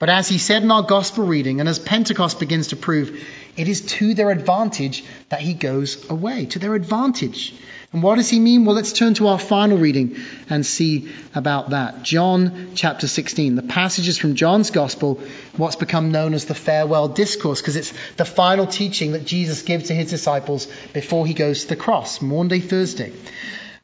But 0.00 0.09
as 0.09 0.28
he 0.28 0.38
said 0.38 0.62
in 0.62 0.70
our 0.70 0.82
gospel 0.82 1.26
reading, 1.26 1.61
and 1.61 1.68
as 1.68 1.78
Pentecost 1.78 2.40
begins 2.40 2.68
to 2.68 2.76
prove, 2.76 3.23
it 3.56 3.68
is 3.68 3.82
to 3.82 4.14
their 4.14 4.30
advantage 4.30 5.04
that 5.28 5.42
he 5.42 5.52
goes 5.52 6.09
away, 6.09 6.47
to 6.47 6.59
their 6.59 6.75
advantage. 6.75 7.54
And 7.92 8.04
what 8.04 8.16
does 8.16 8.30
he 8.30 8.38
mean? 8.38 8.64
Well, 8.64 8.76
let's 8.76 8.92
turn 8.92 9.14
to 9.14 9.26
our 9.26 9.38
final 9.38 9.76
reading 9.76 10.16
and 10.49 10.64
see 10.64 11.11
about 11.35 11.70
that. 11.70 12.04
John 12.04 12.70
chapter 12.76 13.09
16, 13.09 13.56
the 13.56 13.62
passages 13.62 14.16
from 14.16 14.37
John's 14.37 14.70
gospel, 14.70 15.20
what's 15.56 15.75
become 15.75 16.12
known 16.12 16.32
as 16.32 16.44
the 16.44 16.54
farewell 16.54 17.09
discourse, 17.09 17.61
because 17.61 17.75
it's 17.75 17.92
the 18.16 18.25
final 18.25 18.68
teaching 18.68 19.12
that 19.12 19.25
Jesus 19.25 19.62
gives 19.62 19.88
to 19.88 19.94
his 19.94 20.09
disciples 20.09 20.68
before 20.92 21.26
he 21.26 21.35
goes 21.35 21.62
to 21.62 21.68
the 21.68 21.76
cross, 21.76 22.23
Maundy 22.23 22.61
Thursday. 22.61 23.12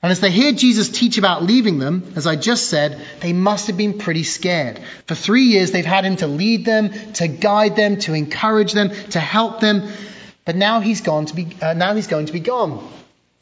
And 0.04 0.12
as 0.12 0.20
they 0.20 0.30
hear 0.30 0.52
Jesus 0.52 0.88
teach 0.88 1.18
about 1.18 1.42
leaving 1.42 1.80
them, 1.80 2.12
as 2.14 2.28
I 2.28 2.36
just 2.36 2.68
said, 2.68 3.00
they 3.20 3.32
must 3.32 3.66
have 3.66 3.76
been 3.76 3.98
pretty 3.98 4.22
scared. 4.22 4.78
For 5.06 5.16
three 5.16 5.46
years, 5.46 5.72
they've 5.72 5.84
had 5.84 6.04
him 6.04 6.14
to 6.16 6.28
lead 6.28 6.64
them, 6.64 6.90
to 7.14 7.26
guide 7.26 7.74
them, 7.74 7.96
to 8.00 8.14
encourage 8.14 8.72
them, 8.72 8.90
to 9.10 9.18
help 9.18 9.58
them. 9.58 9.90
But 10.44 10.54
now 10.54 10.78
he's 10.78 11.00
gone 11.00 11.26
to 11.26 11.34
be, 11.34 11.48
uh, 11.60 11.72
now 11.72 11.96
he's 11.96 12.06
going 12.06 12.26
to 12.26 12.32
be 12.32 12.38
gone. 12.38 12.88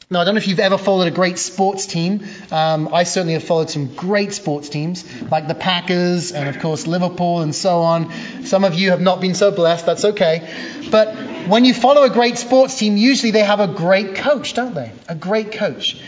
Now, 0.07 0.21
I 0.21 0.23
don't 0.25 0.35
know 0.35 0.39
if 0.39 0.47
you've 0.47 0.59
ever 0.59 0.77
followed 0.77 1.07
a 1.07 1.11
great 1.11 1.39
sports 1.39 1.87
team. 1.87 2.23
Um, 2.51 2.93
I 2.93 3.05
certainly 3.05 3.33
have 3.33 3.43
followed 3.43 3.71
some 3.71 3.87
great 3.95 4.33
sports 4.33 4.69
teams, 4.69 5.03
like 5.31 5.47
the 5.47 5.55
Packers 5.55 6.31
and, 6.31 6.47
of 6.47 6.59
course, 6.59 6.85
Liverpool 6.85 7.41
and 7.41 7.55
so 7.55 7.79
on. 7.79 8.11
Some 8.45 8.63
of 8.65 8.75
you 8.75 8.91
have 8.91 9.01
not 9.01 9.19
been 9.19 9.33
so 9.33 9.49
blessed. 9.49 9.87
That's 9.87 10.05
okay. 10.05 10.47
But 10.91 11.15
when 11.47 11.65
you 11.65 11.73
follow 11.73 12.03
a 12.03 12.11
great 12.11 12.37
sports 12.37 12.77
team, 12.77 12.97
usually 12.97 13.31
they 13.31 13.43
have 13.43 13.59
a 13.59 13.67
great 13.67 14.13
coach, 14.13 14.53
don't 14.53 14.75
they? 14.75 14.91
A 15.09 15.15
great 15.15 15.53
coach. 15.53 15.99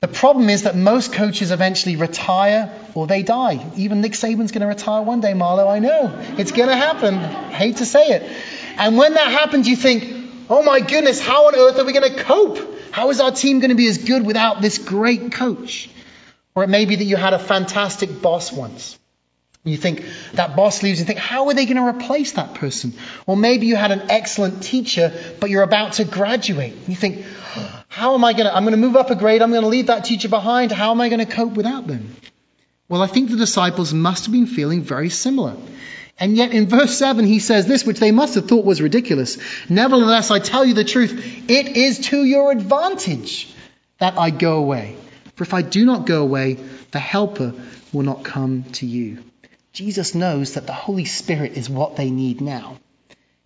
The 0.00 0.08
problem 0.08 0.48
is 0.48 0.62
that 0.62 0.74
most 0.74 1.12
coaches 1.12 1.50
eventually 1.50 1.96
retire 1.96 2.72
or 2.94 3.06
they 3.06 3.22
die. 3.22 3.70
Even 3.76 4.00
Nick 4.00 4.12
Saban's 4.12 4.52
going 4.52 4.62
to 4.62 4.66
retire 4.66 5.02
one 5.02 5.20
day, 5.20 5.32
Marlo. 5.32 5.68
I 5.68 5.78
know. 5.78 6.24
It's 6.38 6.52
going 6.52 6.68
to 6.70 6.76
happen. 6.76 7.18
hate 7.52 7.78
to 7.78 7.86
say 7.86 8.08
it. 8.08 8.30
And 8.78 8.96
when 8.96 9.14
that 9.14 9.30
happens, 9.30 9.68
you 9.68 9.76
think, 9.76 10.15
oh 10.48 10.62
my 10.62 10.80
goodness, 10.80 11.20
how 11.20 11.48
on 11.48 11.56
earth 11.56 11.78
are 11.78 11.84
we 11.84 11.92
going 11.92 12.12
to 12.12 12.22
cope? 12.22 12.58
How 12.90 13.10
is 13.10 13.20
our 13.20 13.30
team 13.30 13.60
going 13.60 13.70
to 13.70 13.76
be 13.76 13.88
as 13.88 13.98
good 13.98 14.24
without 14.24 14.60
this 14.60 14.78
great 14.78 15.32
coach? 15.32 15.90
Or 16.54 16.64
it 16.64 16.68
may 16.68 16.84
be 16.86 16.96
that 16.96 17.04
you 17.04 17.16
had 17.16 17.34
a 17.34 17.38
fantastic 17.38 18.22
boss 18.22 18.52
once. 18.52 18.98
You 19.64 19.76
think 19.76 20.04
that 20.34 20.54
boss 20.54 20.82
leaves 20.84 21.00
and 21.00 21.08
you 21.08 21.14
think, 21.14 21.18
how 21.18 21.48
are 21.48 21.54
they 21.54 21.66
going 21.66 21.76
to 21.76 21.86
replace 21.86 22.32
that 22.32 22.54
person? 22.54 22.94
Or 23.26 23.36
maybe 23.36 23.66
you 23.66 23.74
had 23.74 23.90
an 23.90 24.10
excellent 24.10 24.62
teacher, 24.62 25.12
but 25.40 25.50
you're 25.50 25.64
about 25.64 25.94
to 25.94 26.04
graduate. 26.04 26.74
You 26.86 26.94
think, 26.94 27.24
how 27.88 28.14
am 28.14 28.24
I 28.24 28.32
going 28.32 28.46
to, 28.46 28.54
I'm 28.54 28.62
going 28.62 28.80
to 28.80 28.80
move 28.80 28.94
up 28.94 29.10
a 29.10 29.16
grade, 29.16 29.42
I'm 29.42 29.50
going 29.50 29.62
to 29.62 29.68
leave 29.68 29.88
that 29.88 30.04
teacher 30.04 30.28
behind. 30.28 30.70
How 30.70 30.92
am 30.92 31.00
I 31.00 31.08
going 31.08 31.18
to 31.18 31.30
cope 31.30 31.54
without 31.54 31.88
them? 31.88 32.14
Well, 32.88 33.02
I 33.02 33.08
think 33.08 33.30
the 33.30 33.36
disciples 33.36 33.92
must 33.92 34.26
have 34.26 34.32
been 34.32 34.46
feeling 34.46 34.82
very 34.82 35.10
similar. 35.10 35.56
And 36.18 36.36
yet 36.36 36.52
in 36.52 36.68
verse 36.68 36.96
7, 36.96 37.26
he 37.26 37.40
says 37.40 37.66
this, 37.66 37.84
which 37.84 38.00
they 38.00 38.10
must 38.10 38.36
have 38.36 38.48
thought 38.48 38.64
was 38.64 38.80
ridiculous. 38.80 39.38
Nevertheless, 39.68 40.30
I 40.30 40.38
tell 40.38 40.64
you 40.64 40.72
the 40.72 40.84
truth, 40.84 41.12
it 41.48 41.76
is 41.76 41.98
to 42.08 42.24
your 42.24 42.52
advantage 42.52 43.54
that 43.98 44.18
I 44.18 44.30
go 44.30 44.56
away. 44.56 44.96
For 45.34 45.44
if 45.44 45.52
I 45.52 45.60
do 45.60 45.84
not 45.84 46.06
go 46.06 46.22
away, 46.22 46.54
the 46.90 46.98
Helper 46.98 47.52
will 47.92 48.02
not 48.02 48.24
come 48.24 48.64
to 48.74 48.86
you. 48.86 49.22
Jesus 49.74 50.14
knows 50.14 50.54
that 50.54 50.66
the 50.66 50.72
Holy 50.72 51.04
Spirit 51.04 51.52
is 51.52 51.68
what 51.68 51.96
they 51.96 52.10
need 52.10 52.40
now. 52.40 52.78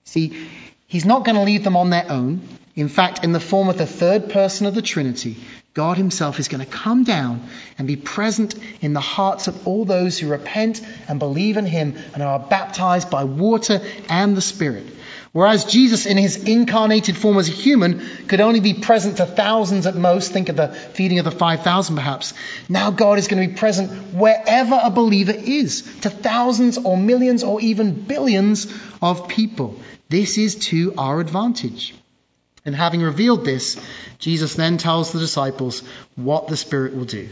See, 0.05 0.49
he's 0.87 1.05
not 1.05 1.25
going 1.25 1.35
to 1.35 1.43
leave 1.43 1.65
them 1.65 1.77
on 1.77 1.91
their 1.91 2.09
own. 2.09 2.41
In 2.81 2.89
fact, 2.89 3.25
in 3.25 3.33
the 3.33 3.41
form 3.41 3.69
of 3.69 3.77
the 3.77 3.85
third 3.85 4.31
person 4.31 4.65
of 4.65 4.75
the 4.75 4.81
Trinity, 4.81 5.37
God 5.75 5.99
Himself 5.99 6.41
is 6.41 6.49
going 6.49 6.65
to 6.65 6.71
come 6.71 7.05
down 7.05 7.47
and 7.77 7.87
be 7.87 7.97
present 7.97 8.55
in 8.81 8.95
the 8.95 9.01
hearts 9.01 9.49
of 9.49 9.69
all 9.69 9.85
those 9.85 10.19
who 10.19 10.29
repent 10.29 10.81
and 11.07 11.19
believe 11.19 11.59
in 11.59 11.67
Him 11.67 11.95
and 12.15 12.23
are 12.23 12.39
baptized 12.39 13.11
by 13.11 13.25
water 13.25 13.83
and 14.09 14.35
the 14.35 14.41
Spirit. 14.41 14.87
Whereas 15.33 15.67
Jesus, 15.67 16.07
in 16.07 16.17
his 16.17 16.43
incarnated 16.43 17.19
form 17.19 17.37
as 17.37 17.51
a 17.51 17.53
human, 17.53 18.01
could 18.29 18.41
only 18.41 18.61
be 18.61 18.73
present 18.73 19.19
to 19.19 19.27
thousands 19.27 19.87
at 19.87 19.95
most, 19.95 20.33
think 20.33 20.49
of 20.49 20.57
the 20.57 20.69
feeding 20.69 21.19
of 21.19 21.27
the 21.27 21.31
5,000 21.31 21.95
perhaps, 21.95 22.33
now 22.67 22.91
God 22.91 23.19
is 23.19 23.29
going 23.29 23.43
to 23.43 23.49
be 23.53 23.59
present 23.59 24.15
wherever 24.15 24.81
a 24.83 24.91
believer 24.91 25.35
is, 25.37 25.83
to 26.01 26.09
thousands 26.09 26.79
or 26.79 26.97
millions 26.97 27.45
or 27.45 27.61
even 27.61 27.93
billions 27.93 28.73
of 29.03 29.29
people. 29.29 29.79
This 30.09 30.39
is 30.39 30.55
to 30.71 30.95
our 30.97 31.21
advantage. 31.21 31.95
And 32.65 32.75
having 32.75 33.03
revealed 33.03 33.45
this, 33.45 33.81
Jesus 34.19 34.55
then 34.55 34.79
tells 34.79 35.13
the 35.13 35.19
disciples 35.19 35.83
what 36.17 36.49
the 36.49 36.57
Spirit 36.57 36.95
will 36.95 37.05
do. 37.05 37.29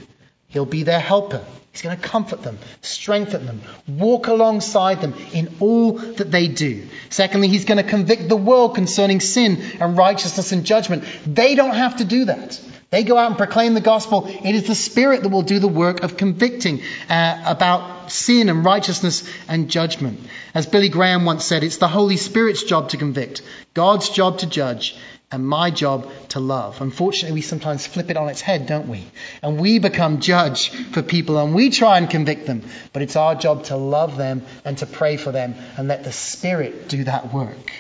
He'll 0.49 0.65
be 0.65 0.83
their 0.83 1.01
helper. 1.01 1.45
He's 1.73 1.83
going 1.83 1.97
to 1.97 2.03
comfort 2.03 2.43
them, 2.43 2.59
strengthen 2.81 3.47
them, 3.47 3.61
walk 3.87 4.27
alongside 4.27 5.01
them 5.01 5.15
in 5.33 5.55
all 5.61 5.93
that 5.93 6.31
they 6.31 6.49
do. 6.49 6.89
Secondly, 7.11 7.49
he's 7.49 7.67
going 7.67 7.83
to 7.83 7.89
convict 7.89 8.29
the 8.29 8.37
world 8.37 8.75
concerning 8.75 9.21
sin 9.21 9.63
and 9.79 9.97
righteousness 9.97 10.51
and 10.51 10.65
judgment. 10.65 11.05
They 11.27 11.55
don't 11.55 11.75
have 11.75 11.99
to 11.99 12.05
do 12.05 12.25
that. 12.25 12.61
They 12.91 13.05
go 13.05 13.19
out 13.19 13.29
and 13.29 13.37
proclaim 13.37 13.75
the 13.75 13.83
gospel. 13.83 14.27
It 14.27 14.55
is 14.55 14.67
the 14.67 14.75
Spirit 14.75 15.23
that 15.23 15.29
will 15.29 15.43
do 15.43 15.59
the 15.59 15.69
work 15.69 16.03
of 16.03 16.17
convicting 16.17 16.81
uh, 17.11 17.43
about 17.45 18.11
sin 18.11 18.49
and 18.49 18.65
righteousness 18.65 19.29
and 19.47 19.71
judgment. 19.71 20.21
As 20.55 20.67
Billy 20.67 20.89
Graham 20.89 21.27
once 21.27 21.45
said, 21.45 21.63
it's 21.63 21.77
the 21.77 21.87
Holy 21.87 22.17
Spirit's 22.17 22.63
job 22.63 22.89
to 22.89 22.97
convict, 22.97 23.43
God's 23.75 24.09
job 24.09 24.39
to 24.39 24.47
judge, 24.47 24.97
and 25.31 25.47
my 25.47 25.71
job 25.71 26.11
to 26.31 26.41
love. 26.41 26.81
Unfortunately, 26.81 27.35
we 27.35 27.43
sometimes 27.43 27.87
flip 27.87 28.11
it 28.11 28.17
on 28.17 28.29
its 28.29 28.41
head, 28.41 28.67
don't 28.67 28.89
we? 28.89 29.07
And 29.43 29.61
we 29.61 29.79
become 29.79 30.21
judge 30.21 30.71
for 30.93 31.03
people 31.03 31.39
and 31.39 31.55
we 31.55 31.71
try 31.71 31.99
and 31.99 32.09
convict 32.09 32.47
them. 32.47 32.63
But 32.93 33.03
it's 33.03 33.17
our 33.17 33.35
job 33.35 33.65
to 33.65 33.77
love 33.77 34.17
them 34.17 34.43
and 34.65 34.79
to 34.79 34.87
pray 34.87 35.17
for 35.19 35.31
them 35.31 35.55
and 35.77 35.87
let 35.89 36.05
the 36.05 36.13
Spirit 36.13 36.89
do 36.89 37.05
that 37.05 37.33
work. 37.33 37.73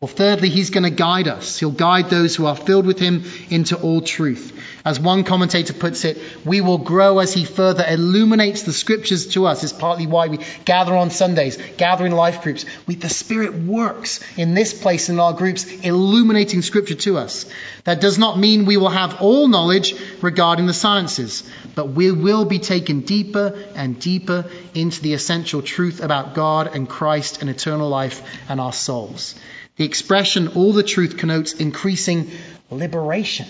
Well, 0.00 0.06
thirdly, 0.06 0.48
he's 0.48 0.70
going 0.70 0.84
to 0.84 0.90
guide 0.90 1.26
us. 1.26 1.58
He'll 1.58 1.72
guide 1.72 2.08
those 2.08 2.36
who 2.36 2.46
are 2.46 2.54
filled 2.54 2.86
with 2.86 3.00
him 3.00 3.24
into 3.50 3.76
all 3.76 4.00
truth. 4.00 4.56
As 4.84 5.00
one 5.00 5.24
commentator 5.24 5.72
puts 5.72 6.04
it, 6.04 6.18
we 6.44 6.60
will 6.60 6.78
grow 6.78 7.18
as 7.18 7.34
he 7.34 7.44
further 7.44 7.84
illuminates 7.84 8.62
the 8.62 8.72
scriptures 8.72 9.26
to 9.34 9.46
us. 9.46 9.64
It's 9.64 9.72
partly 9.72 10.06
why 10.06 10.28
we 10.28 10.38
gather 10.64 10.94
on 10.94 11.10
Sundays, 11.10 11.56
gather 11.78 12.06
in 12.06 12.12
life 12.12 12.42
groups. 12.42 12.64
We, 12.86 12.94
the 12.94 13.08
Spirit 13.08 13.54
works 13.54 14.20
in 14.38 14.54
this 14.54 14.72
place 14.72 15.08
in 15.08 15.18
our 15.18 15.32
groups, 15.32 15.64
illuminating 15.80 16.62
scripture 16.62 16.94
to 16.94 17.18
us. 17.18 17.46
That 17.82 18.00
does 18.00 18.18
not 18.18 18.38
mean 18.38 18.66
we 18.66 18.76
will 18.76 18.90
have 18.90 19.20
all 19.20 19.48
knowledge 19.48 19.96
regarding 20.22 20.66
the 20.66 20.74
sciences, 20.74 21.42
but 21.74 21.86
we 21.88 22.12
will 22.12 22.44
be 22.44 22.60
taken 22.60 23.00
deeper 23.00 23.58
and 23.74 23.98
deeper 23.98 24.44
into 24.74 25.02
the 25.02 25.14
essential 25.14 25.60
truth 25.60 26.00
about 26.00 26.36
God 26.36 26.72
and 26.72 26.88
Christ 26.88 27.40
and 27.40 27.50
eternal 27.50 27.88
life 27.88 28.22
and 28.48 28.60
our 28.60 28.72
souls. 28.72 29.34
The 29.78 29.84
expression 29.84 30.48
all 30.48 30.72
the 30.72 30.82
truth 30.82 31.16
connotes 31.16 31.52
increasing 31.54 32.30
liberation. 32.70 33.46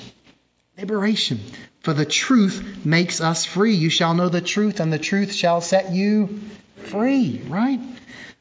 Liberation. 0.76 1.40
For 1.80 1.94
the 1.94 2.04
truth 2.04 2.84
makes 2.84 3.20
us 3.20 3.46
free. 3.46 3.74
You 3.74 3.88
shall 3.88 4.14
know 4.14 4.28
the 4.28 4.42
truth, 4.42 4.78
and 4.78 4.92
the 4.92 4.98
truth 4.98 5.32
shall 5.32 5.60
set 5.62 5.92
you 5.92 6.40
free, 6.84 7.42
right? 7.48 7.80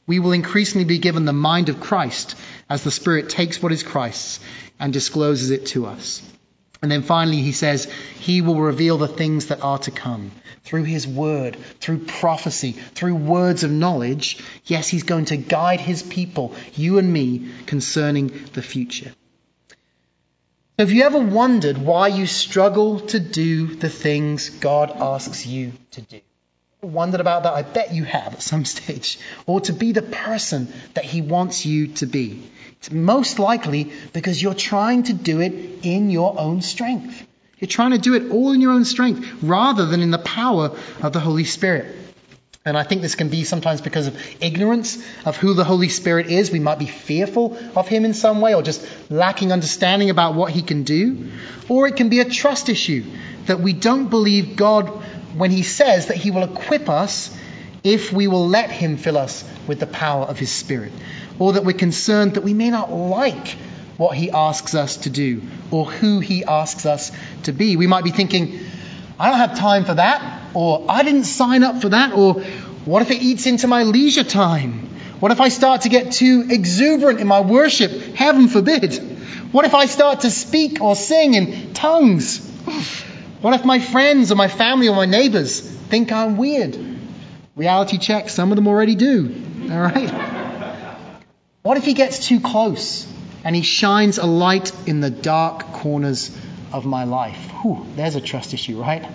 We 0.05 0.19
will 0.19 0.33
increasingly 0.33 0.85
be 0.85 0.99
given 0.99 1.25
the 1.25 1.33
mind 1.33 1.69
of 1.69 1.79
Christ 1.79 2.35
as 2.69 2.83
the 2.83 2.91
Spirit 2.91 3.29
takes 3.29 3.63
what 3.63 3.71
is 3.71 3.83
Christ's 3.83 4.41
and 4.79 4.91
discloses 4.91 5.49
it 5.51 5.67
to 5.67 5.85
us. 5.85 6.21
And 6.81 6.91
then 6.91 7.01
finally, 7.01 7.41
he 7.41 7.51
says, 7.51 7.91
He 8.19 8.41
will 8.41 8.59
reveal 8.59 8.97
the 8.97 9.07
things 9.07 9.47
that 9.47 9.63
are 9.63 9.79
to 9.79 9.91
come 9.91 10.31
through 10.63 10.83
His 10.83 11.07
Word, 11.07 11.57
through 11.79 12.05
prophecy, 12.05 12.73
through 12.73 13.15
words 13.15 13.63
of 13.63 13.71
knowledge. 13.71 14.43
Yes, 14.65 14.87
He's 14.87 15.03
going 15.03 15.25
to 15.25 15.37
guide 15.37 15.79
His 15.79 16.03
people, 16.03 16.53
you 16.75 16.97
and 16.97 17.11
me, 17.11 17.49
concerning 17.65 18.27
the 18.53 18.61
future. 18.61 19.11
Have 20.77 20.91
you 20.91 21.03
ever 21.03 21.19
wondered 21.19 21.79
why 21.79 22.09
you 22.09 22.27
struggle 22.27 22.99
to 22.99 23.19
do 23.19 23.65
the 23.65 23.89
things 23.89 24.49
God 24.49 24.91
asks 24.91 25.47
you 25.47 25.71
to 25.91 26.01
do? 26.01 26.21
Wondered 26.81 27.21
about 27.21 27.43
that? 27.43 27.53
I 27.53 27.63
bet 27.63 27.93
you 27.93 28.03
have 28.03 28.35
at 28.35 28.41
some 28.41 28.65
stage. 28.75 29.19
Or 29.45 29.61
to 29.61 29.73
be 29.73 29.93
the 29.93 30.01
person 30.01 30.71
that 30.93 31.05
He 31.05 31.21
wants 31.21 31.65
you 31.65 31.87
to 31.95 32.05
be. 32.05 32.49
It's 32.79 32.91
most 32.91 33.39
likely 33.39 33.91
because 34.13 34.41
you're 34.41 34.53
trying 34.53 35.03
to 35.03 35.13
do 35.13 35.41
it 35.41 35.53
in 35.83 36.11
your 36.11 36.39
own 36.39 36.61
strength. 36.61 37.25
You're 37.59 37.67
trying 37.67 37.91
to 37.91 37.97
do 37.97 38.13
it 38.13 38.31
all 38.31 38.51
in 38.51 38.61
your 38.61 38.71
own 38.71 38.85
strength 38.85 39.41
rather 39.41 39.87
than 39.87 40.01
in 40.01 40.11
the 40.11 40.19
power 40.19 40.77
of 41.01 41.13
the 41.13 41.19
Holy 41.19 41.45
Spirit. 41.45 41.95
And 42.63 42.77
I 42.77 42.83
think 42.83 43.01
this 43.01 43.15
can 43.15 43.29
be 43.29 43.45
sometimes 43.45 43.81
because 43.81 44.07
of 44.07 44.43
ignorance 44.43 45.03
of 45.25 45.37
who 45.37 45.53
the 45.53 45.63
Holy 45.63 45.87
Spirit 45.87 46.27
is. 46.27 46.51
We 46.51 46.59
might 46.59 46.77
be 46.77 46.85
fearful 46.85 47.57
of 47.75 47.87
Him 47.87 48.05
in 48.05 48.13
some 48.13 48.41
way 48.41 48.53
or 48.53 48.61
just 48.61 48.85
lacking 49.09 49.51
understanding 49.51 50.09
about 50.09 50.35
what 50.35 50.51
He 50.51 50.61
can 50.61 50.83
do. 50.83 51.29
Or 51.69 51.87
it 51.87 51.95
can 51.95 52.09
be 52.09 52.19
a 52.19 52.25
trust 52.25 52.69
issue 52.69 53.05
that 53.45 53.61
we 53.61 53.73
don't 53.73 54.09
believe 54.09 54.57
God 54.57 54.91
when 55.37 55.51
He 55.51 55.63
says 55.63 56.07
that 56.07 56.17
He 56.17 56.31
will 56.31 56.43
equip 56.43 56.89
us 56.89 57.35
if 57.83 58.11
we 58.11 58.27
will 58.27 58.47
let 58.47 58.71
Him 58.71 58.97
fill 58.97 59.17
us 59.17 59.43
with 59.67 59.79
the 59.79 59.87
power 59.87 60.25
of 60.25 60.39
His 60.39 60.51
Spirit. 60.51 60.91
Or 61.39 61.53
that 61.53 61.65
we're 61.65 61.77
concerned 61.77 62.33
that 62.33 62.43
we 62.43 62.53
may 62.53 62.69
not 62.69 62.91
like 62.91 63.57
what 63.97 64.15
He 64.15 64.31
asks 64.31 64.75
us 64.75 64.97
to 64.97 65.09
do 65.09 65.41
or 65.71 65.85
who 65.85 66.19
He 66.19 66.43
asks 66.43 66.85
us 66.85 67.11
to 67.43 67.51
be. 67.51 67.75
We 67.77 67.87
might 67.87 68.03
be 68.03 68.11
thinking, 68.11 68.59
I 69.19 69.29
don't 69.29 69.39
have 69.39 69.57
time 69.57 69.85
for 69.85 69.95
that, 69.95 70.51
or 70.53 70.85
I 70.89 71.03
didn't 71.03 71.25
sign 71.25 71.63
up 71.63 71.81
for 71.81 71.89
that, 71.89 72.13
or 72.13 72.35
what 72.85 73.01
if 73.01 73.11
it 73.11 73.21
eats 73.21 73.45
into 73.45 73.67
my 73.67 73.83
leisure 73.83 74.23
time? 74.23 74.89
What 75.19 75.31
if 75.31 75.41
I 75.41 75.49
start 75.49 75.81
to 75.81 75.89
get 75.89 76.11
too 76.11 76.45
exuberant 76.49 77.19
in 77.19 77.27
my 77.27 77.41
worship? 77.41 77.91
Heaven 78.15 78.47
forbid. 78.47 78.95
What 79.51 79.65
if 79.65 79.73
I 79.73 79.87
start 79.87 80.21
to 80.21 80.29
speak 80.29 80.81
or 80.81 80.95
sing 80.95 81.33
in 81.33 81.73
tongues? 81.73 82.39
What 83.47 83.55
if 83.57 83.63
my 83.63 83.79
friends 83.79 84.29
or 84.29 84.35
my 84.35 84.49
family 84.49 84.89
or 84.89 84.95
my 84.97 85.05
neighbors 85.05 85.61
think 85.61 86.11
I'm 86.11 86.35
weird? 86.35 86.77
Reality 87.55 87.97
check, 87.97 88.27
some 88.27 88.51
of 88.51 88.57
them 88.57 88.67
already 88.67 88.95
do. 88.95 89.33
All 89.71 89.79
right? 89.79 90.09
What 91.61 91.77
if 91.77 91.85
he 91.85 91.93
gets 91.93 92.27
too 92.27 92.41
close 92.41 93.07
and 93.45 93.55
he 93.55 93.61
shines 93.61 94.17
a 94.17 94.25
light 94.25 94.73
in 94.85 94.99
the 94.99 95.09
dark 95.09 95.71
corners 95.71 96.37
of 96.73 96.85
my 96.85 97.05
life. 97.05 97.37
Whew, 97.61 97.85
there's 97.95 98.15
a 98.15 98.19
trust 98.19 98.53
issue, 98.53 98.81
right? 98.81 99.05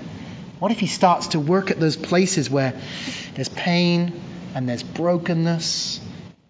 What 0.60 0.72
if 0.72 0.80
he 0.80 0.86
starts 0.86 1.26
to 1.26 1.38
work 1.38 1.70
at 1.70 1.78
those 1.78 1.96
places 1.96 2.48
where 2.48 2.72
there's 3.34 3.50
pain 3.50 4.18
and 4.54 4.66
there's 4.66 4.82
brokenness 4.82 6.00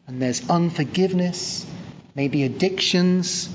and 0.07 0.23
there's 0.23 0.49
unforgiveness, 0.49 1.67
maybe 2.15 2.45
addictions? 2.45 3.49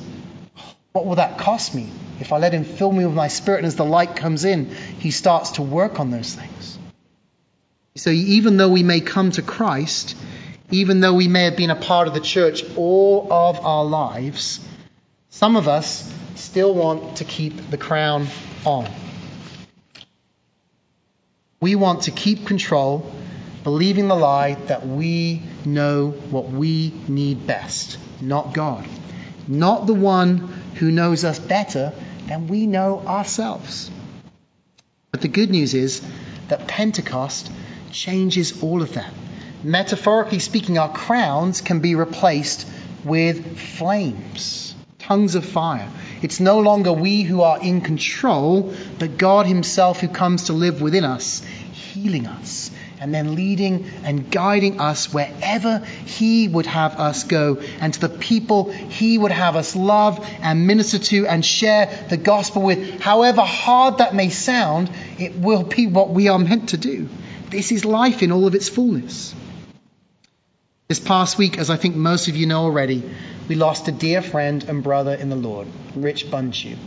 What 0.91 1.05
will 1.05 1.15
that 1.15 1.37
cost 1.37 1.73
me? 1.73 1.89
If 2.19 2.33
I 2.33 2.37
let 2.37 2.53
Him 2.53 2.63
fill 2.63 2.91
me 2.91 3.05
with 3.05 3.15
my 3.15 3.27
Spirit, 3.27 3.59
and 3.59 3.67
as 3.67 3.75
the 3.75 3.85
light 3.85 4.15
comes 4.15 4.45
in, 4.45 4.65
He 4.99 5.11
starts 5.11 5.51
to 5.51 5.61
work 5.61 5.99
on 5.99 6.11
those 6.11 6.33
things. 6.33 6.79
So 7.95 8.09
even 8.11 8.57
though 8.57 8.69
we 8.69 8.83
may 8.83 9.01
come 9.01 9.31
to 9.31 9.41
Christ, 9.41 10.15
even 10.69 10.99
though 10.99 11.13
we 11.13 11.27
may 11.27 11.45
have 11.45 11.55
been 11.55 11.69
a 11.69 11.75
part 11.75 12.07
of 12.07 12.13
the 12.13 12.19
church 12.19 12.63
all 12.75 13.31
of 13.31 13.59
our 13.65 13.85
lives, 13.85 14.59
some 15.29 15.55
of 15.55 15.67
us 15.67 16.11
still 16.35 16.73
want 16.73 17.17
to 17.17 17.23
keep 17.23 17.69
the 17.69 17.77
crown 17.77 18.27
on. 18.65 18.87
We 21.59 21.75
want 21.75 22.03
to 22.03 22.11
keep 22.11 22.45
control, 22.45 23.11
believing 23.63 24.07
the 24.07 24.15
lie 24.15 24.53
that 24.67 24.85
we 24.85 25.41
know 25.65 26.09
what 26.09 26.49
we 26.49 26.93
need 27.07 27.47
best, 27.47 27.97
not 28.21 28.53
God. 28.53 28.87
Not 29.47 29.87
the 29.87 29.93
one 29.93 30.53
who 30.77 30.91
knows 30.91 31.23
us 31.23 31.39
better 31.39 31.93
than 32.27 32.47
we 32.47 32.67
know 32.67 32.99
ourselves. 32.99 33.89
But 35.11 35.21
the 35.21 35.27
good 35.27 35.49
news 35.49 35.73
is 35.73 36.01
that 36.49 36.67
Pentecost 36.67 37.51
changes 37.91 38.61
all 38.61 38.81
of 38.81 38.93
that. 38.93 39.13
Metaphorically 39.63 40.39
speaking, 40.39 40.77
our 40.77 40.91
crowns 40.91 41.61
can 41.61 41.79
be 41.79 41.95
replaced 41.95 42.67
with 43.03 43.57
flames, 43.57 44.75
tongues 44.99 45.35
of 45.35 45.45
fire. 45.45 45.89
It's 46.21 46.39
no 46.39 46.59
longer 46.59 46.93
we 46.93 47.23
who 47.23 47.41
are 47.41 47.59
in 47.59 47.81
control, 47.81 48.73
but 48.99 49.17
God 49.17 49.45
Himself 49.45 49.99
who 49.99 50.07
comes 50.07 50.45
to 50.45 50.53
live 50.53 50.81
within 50.81 51.05
us, 51.05 51.43
healing 51.71 52.27
us, 52.27 52.69
and 52.99 53.13
then 53.13 53.35
leading 53.35 53.85
and 54.03 54.31
guiding 54.31 54.79
us 54.79 55.13
wherever 55.13 55.79
He 55.79 56.47
would 56.47 56.65
have 56.65 56.99
us 56.99 57.23
go, 57.23 57.57
and 57.79 57.93
to 57.93 57.99
the 57.99 58.09
people 58.09 58.71
He 58.71 59.17
would 59.17 59.31
have 59.31 59.55
us 59.55 59.75
love 59.75 60.25
and 60.41 60.67
minister 60.67 60.99
to 60.99 61.27
and 61.27 61.45
share 61.45 62.05
the 62.09 62.17
gospel 62.17 62.61
with. 62.61 63.01
However 63.01 63.41
hard 63.41 63.99
that 63.99 64.15
may 64.15 64.29
sound, 64.29 64.89
it 65.19 65.35
will 65.35 65.63
be 65.63 65.87
what 65.87 66.09
we 66.09 66.27
are 66.27 66.39
meant 66.39 66.69
to 66.69 66.77
do. 66.77 67.07
This 67.49 67.71
is 67.71 67.85
life 67.85 68.23
in 68.23 68.31
all 68.31 68.47
of 68.47 68.55
its 68.55 68.69
fullness. 68.69 69.33
This 70.89 70.99
past 70.99 71.37
week, 71.37 71.57
as 71.57 71.69
I 71.69 71.75
think 71.75 71.95
most 71.95 72.27
of 72.29 72.37
you 72.37 72.45
know 72.45 72.63
already, 72.63 73.03
we 73.49 73.55
lost 73.55 73.87
a 73.87 73.91
dear 73.91 74.21
friend 74.21 74.63
and 74.63 74.81
brother 74.83 75.13
in 75.13 75.29
the 75.29 75.35
Lord, 75.35 75.67
Rich 75.95 76.27
Bunchu. 76.27 76.77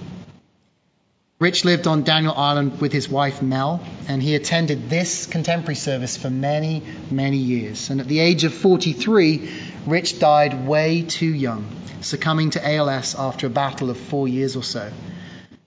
Rich 1.40 1.64
lived 1.64 1.86
on 1.86 2.02
Daniel 2.02 2.34
Island 2.34 2.82
with 2.82 2.92
his 2.92 3.08
wife 3.08 3.40
Mel, 3.40 3.80
and 4.06 4.22
he 4.22 4.34
attended 4.34 4.90
this 4.90 5.24
contemporary 5.24 5.74
service 5.74 6.14
for 6.14 6.28
many, 6.28 6.82
many 7.10 7.38
years. 7.38 7.88
And 7.88 7.98
at 7.98 8.06
the 8.06 8.20
age 8.20 8.44
of 8.44 8.52
43, 8.52 9.50
Rich 9.86 10.18
died 10.18 10.66
way 10.66 11.00
too 11.00 11.32
young, 11.32 11.64
succumbing 12.02 12.50
to 12.50 12.74
ALS 12.74 13.14
after 13.18 13.46
a 13.46 13.50
battle 13.50 13.88
of 13.88 13.96
four 13.96 14.28
years 14.28 14.54
or 14.54 14.62
so. 14.62 14.92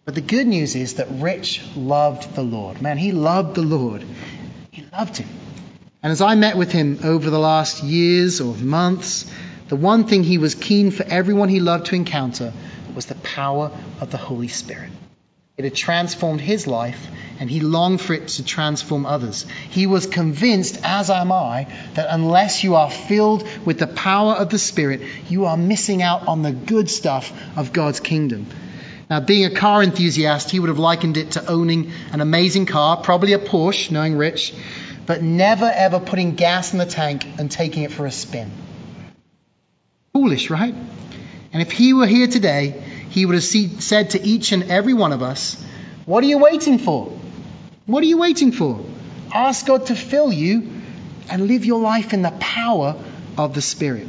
But 0.05 0.13
the 0.13 0.21
good 0.21 0.45
news 0.45 0.75
is 0.75 0.93
that 0.95 1.07
Rich 1.09 1.63
loved 1.75 2.35
the 2.35 2.43
Lord. 2.43 2.79
Man, 2.79 2.99
he 2.99 3.11
loved 3.11 3.55
the 3.55 3.63
Lord. 3.63 4.05
He 4.69 4.85
loved 4.93 5.17
him. 5.17 5.29
And 6.03 6.11
as 6.11 6.21
I 6.21 6.35
met 6.35 6.55
with 6.55 6.71
him 6.71 6.99
over 7.03 7.31
the 7.31 7.39
last 7.39 7.81
years 7.81 8.41
or 8.41 8.53
months, 8.57 9.25
the 9.69 9.75
one 9.75 10.03
thing 10.03 10.23
he 10.23 10.37
was 10.37 10.53
keen 10.53 10.91
for 10.91 11.01
everyone 11.01 11.49
he 11.49 11.59
loved 11.59 11.87
to 11.87 11.95
encounter 11.95 12.53
was 12.93 13.07
the 13.07 13.15
power 13.15 13.71
of 13.99 14.11
the 14.11 14.17
Holy 14.17 14.49
Spirit. 14.49 14.91
It 15.55 15.65
had 15.65 15.75
transformed 15.75 16.41
his 16.41 16.65
life, 16.65 17.07
and 17.39 17.48
he 17.48 17.60
longed 17.60 18.01
for 18.01 18.13
it 18.13 18.27
to 18.29 18.43
transform 18.43 19.05
others. 19.05 19.45
He 19.69 19.86
was 19.86 20.07
convinced, 20.07 20.79
as 20.83 21.12
am 21.12 21.31
I, 21.31 21.67
that 21.93 22.07
unless 22.10 22.63
you 22.63 22.74
are 22.74 22.89
filled 22.89 23.48
with 23.63 23.77
the 23.77 23.86
power 23.86 24.33
of 24.33 24.50
the 24.50 24.57
Spirit, 24.57 25.01
you 25.29 25.45
are 25.45 25.55
missing 25.55 26.01
out 26.01 26.27
on 26.27 26.41
the 26.41 26.51
good 26.51 26.89
stuff 26.89 27.31
of 27.55 27.72
God's 27.72 28.00
kingdom. 28.00 28.48
Now, 29.12 29.19
being 29.19 29.45
a 29.45 29.53
car 29.53 29.83
enthusiast, 29.83 30.50
he 30.50 30.60
would 30.60 30.69
have 30.69 30.79
likened 30.79 31.17
it 31.17 31.31
to 31.31 31.48
owning 31.48 31.91
an 32.12 32.22
amazing 32.22 32.65
car, 32.65 32.98
probably 32.98 33.33
a 33.33 33.39
Porsche, 33.39 33.91
knowing 33.91 34.17
Rich, 34.17 34.55
but 35.05 35.22
never 35.22 35.72
ever 35.72 36.00
putting 36.00 36.33
gas 36.33 36.74
in 36.74 36.79
the 36.79 36.88
tank 36.88 37.27
and 37.38 37.51
taking 37.51 37.83
it 37.83 37.91
for 37.91 38.07
a 38.07 38.12
spin. 38.12 38.50
Foolish, 40.13 40.50
right? 40.50 40.74
And 41.53 41.62
if 41.62 41.72
he 41.72 41.93
were 41.93 42.07
here 42.07 42.25
today, 42.25 42.83
he 43.13 43.28
would 43.28 43.36
have 43.36 43.43
said 43.43 44.10
to 44.12 44.21
each 44.21 44.52
and 44.52 44.71
every 44.71 44.95
one 44.95 45.13
of 45.13 45.21
us, 45.21 45.63
What 46.06 46.23
are 46.23 46.28
you 46.28 46.39
waiting 46.39 46.80
for? 46.80 47.06
What 47.86 48.02
are 48.04 48.08
you 48.08 48.17
waiting 48.17 48.52
for? 48.52 48.84
Ask 49.32 49.67
God 49.67 49.86
to 49.88 49.95
fill 49.95 50.34
you 50.34 50.67
and 51.30 51.47
live 51.47 51.63
your 51.63 51.80
life 51.80 52.13
in 52.13 52.23
the 52.23 52.32
power 52.39 52.95
of 53.38 53.54
the 53.54 53.62
Spirit. 53.62 54.08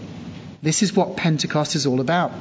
This 0.63 0.83
is 0.83 0.97
what 0.97 1.19
Pentecost 1.19 1.77
is 1.77 1.87
all 1.87 2.01
about. 2.01 2.33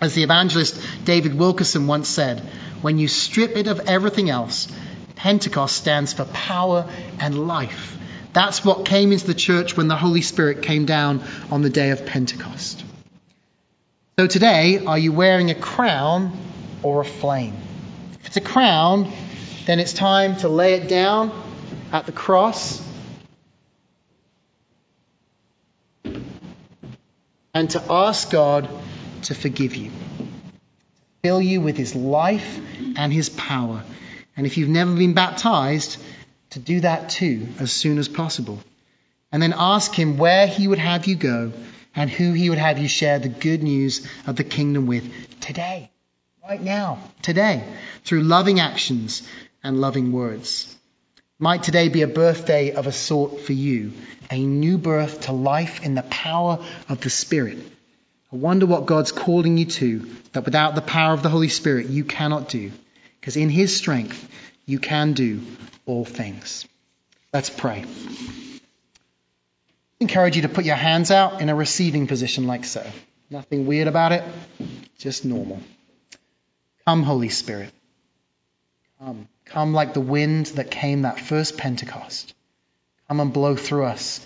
As 0.00 0.14
the 0.14 0.22
evangelist 0.22 0.80
David 1.04 1.34
Wilkerson 1.34 1.88
once 1.88 2.08
said, 2.08 2.40
when 2.80 2.98
you 2.98 3.08
strip 3.08 3.56
it 3.56 3.66
of 3.66 3.80
everything 3.88 4.30
else 4.30 4.68
Pentecost 5.16 5.76
stands 5.76 6.12
for 6.12 6.26
power 6.26 6.88
and 7.18 7.48
life. 7.48 7.98
That's 8.32 8.64
what 8.64 8.86
came 8.86 9.10
into 9.10 9.26
the 9.26 9.34
church 9.34 9.76
when 9.76 9.88
the 9.88 9.96
Holy 9.96 10.22
Spirit 10.22 10.62
came 10.62 10.86
down 10.86 11.24
on 11.50 11.62
the 11.62 11.70
day 11.70 11.90
of 11.90 12.06
Pentecost. 12.06 12.84
So 14.18 14.26
today, 14.26 14.84
are 14.84 14.98
you 14.98 15.12
wearing 15.12 15.50
a 15.50 15.54
crown 15.54 16.36
or 16.82 17.02
a 17.02 17.04
flame? 17.04 17.54
If 18.18 18.26
it's 18.26 18.36
a 18.36 18.40
crown, 18.40 19.12
then 19.64 19.78
it's 19.78 19.92
time 19.92 20.34
to 20.38 20.48
lay 20.48 20.74
it 20.74 20.88
down 20.88 21.30
at 21.92 22.04
the 22.06 22.10
cross 22.10 22.82
and 27.54 27.70
to 27.70 27.82
ask 27.88 28.28
God 28.28 28.68
to 29.22 29.36
forgive 29.36 29.76
you, 29.76 29.92
fill 31.22 31.40
you 31.40 31.60
with 31.60 31.76
His 31.76 31.94
life 31.94 32.58
and 32.96 33.12
His 33.12 33.28
power 33.28 33.84
and 34.36 34.48
if 34.48 34.58
you've 34.58 34.68
never 34.68 34.96
been 34.96 35.14
baptized, 35.14 35.96
to 36.50 36.58
do 36.58 36.80
that 36.80 37.10
too 37.10 37.46
as 37.60 37.70
soon 37.70 37.98
as 37.98 38.08
possible. 38.08 38.58
And 39.30 39.40
then 39.40 39.54
ask 39.56 39.94
Him 39.94 40.18
where 40.18 40.48
He 40.48 40.66
would 40.66 40.80
have 40.80 41.06
you 41.06 41.14
go 41.14 41.52
and 41.98 42.08
who 42.08 42.32
He 42.32 42.48
would 42.48 42.58
have 42.58 42.78
you 42.78 42.86
share 42.86 43.18
the 43.18 43.28
good 43.28 43.60
news 43.60 44.06
of 44.24 44.36
the 44.36 44.44
kingdom 44.44 44.86
with 44.86 45.04
today, 45.40 45.90
right 46.48 46.62
now, 46.62 47.00
today, 47.22 47.64
through 48.04 48.22
loving 48.22 48.60
actions 48.60 49.28
and 49.64 49.80
loving 49.80 50.12
words. 50.12 50.76
Might 51.40 51.64
today 51.64 51.88
be 51.88 52.02
a 52.02 52.06
birthday 52.06 52.70
of 52.70 52.86
a 52.86 52.92
sort 52.92 53.40
for 53.40 53.52
you, 53.52 53.92
a 54.30 54.38
new 54.38 54.78
birth 54.78 55.22
to 55.22 55.32
life 55.32 55.84
in 55.84 55.96
the 55.96 56.04
power 56.04 56.64
of 56.88 57.00
the 57.00 57.10
Spirit. 57.10 57.58
I 58.32 58.36
wonder 58.36 58.66
what 58.66 58.86
God's 58.86 59.10
calling 59.10 59.58
you 59.58 59.64
to 59.64 60.08
that 60.34 60.44
without 60.44 60.76
the 60.76 60.82
power 60.82 61.14
of 61.14 61.24
the 61.24 61.30
Holy 61.30 61.48
Spirit 61.48 61.86
you 61.86 62.04
cannot 62.04 62.48
do. 62.48 62.70
Because 63.20 63.36
in 63.36 63.50
his 63.50 63.76
strength, 63.76 64.28
you 64.66 64.78
can 64.78 65.14
do 65.14 65.42
all 65.84 66.04
things. 66.04 66.64
Let's 67.32 67.50
pray. 67.50 67.86
Encourage 70.00 70.36
you 70.36 70.42
to 70.42 70.48
put 70.48 70.64
your 70.64 70.76
hands 70.76 71.10
out 71.10 71.40
in 71.40 71.48
a 71.48 71.54
receiving 71.54 72.06
position 72.06 72.46
like 72.46 72.64
so. 72.64 72.86
Nothing 73.30 73.66
weird 73.66 73.88
about 73.88 74.12
it, 74.12 74.22
just 74.96 75.24
normal. 75.24 75.60
Come, 76.86 77.02
Holy 77.02 77.28
Spirit. 77.28 77.72
Come. 79.00 79.28
Come 79.44 79.74
like 79.74 79.94
the 79.94 80.00
wind 80.00 80.46
that 80.56 80.70
came 80.70 81.02
that 81.02 81.18
first 81.18 81.58
Pentecost. 81.58 82.32
Come 83.08 83.18
and 83.18 83.32
blow 83.32 83.56
through 83.56 83.86
us, 83.86 84.24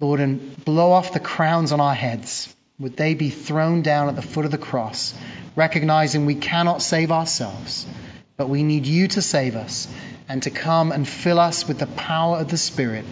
Lord, 0.00 0.20
and 0.20 0.64
blow 0.64 0.92
off 0.92 1.12
the 1.12 1.20
crowns 1.20 1.72
on 1.72 1.80
our 1.80 1.94
heads. 1.94 2.54
Would 2.78 2.96
they 2.96 3.14
be 3.14 3.30
thrown 3.30 3.82
down 3.82 4.08
at 4.08 4.16
the 4.16 4.22
foot 4.22 4.44
of 4.44 4.50
the 4.50 4.58
cross, 4.58 5.14
recognizing 5.56 6.26
we 6.26 6.34
cannot 6.34 6.82
save 6.82 7.10
ourselves? 7.10 7.86
But 8.36 8.48
we 8.48 8.62
need 8.62 8.86
you 8.86 9.08
to 9.08 9.22
save 9.22 9.56
us 9.56 9.88
and 10.28 10.42
to 10.42 10.50
come 10.50 10.92
and 10.92 11.08
fill 11.08 11.38
us 11.38 11.66
with 11.66 11.78
the 11.78 11.86
power 11.86 12.38
of 12.38 12.48
the 12.48 12.56
Spirit 12.58 13.04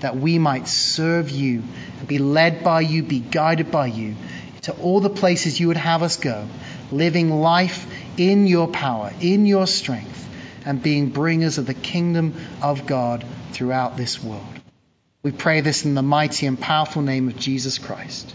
that 0.00 0.16
we 0.16 0.38
might 0.38 0.68
serve 0.68 1.30
you 1.30 1.62
and 1.98 2.08
be 2.08 2.18
led 2.18 2.62
by 2.62 2.80
you, 2.80 3.02
be 3.02 3.20
guided 3.20 3.70
by 3.70 3.86
you 3.86 4.14
to 4.62 4.72
all 4.72 5.00
the 5.00 5.10
places 5.10 5.58
you 5.60 5.68
would 5.68 5.76
have 5.76 6.02
us 6.02 6.16
go, 6.16 6.46
living 6.90 7.30
life 7.30 7.86
in 8.18 8.46
your 8.46 8.68
power, 8.68 9.12
in 9.20 9.46
your 9.46 9.66
strength, 9.66 10.28
and 10.64 10.82
being 10.82 11.10
bringers 11.10 11.58
of 11.58 11.66
the 11.66 11.74
kingdom 11.74 12.34
of 12.62 12.86
God 12.86 13.24
throughout 13.52 13.96
this 13.96 14.22
world. 14.22 14.44
We 15.22 15.32
pray 15.32 15.60
this 15.60 15.84
in 15.84 15.94
the 15.94 16.02
mighty 16.02 16.46
and 16.46 16.58
powerful 16.58 17.02
name 17.02 17.28
of 17.28 17.36
Jesus 17.36 17.78
Christ. 17.78 18.34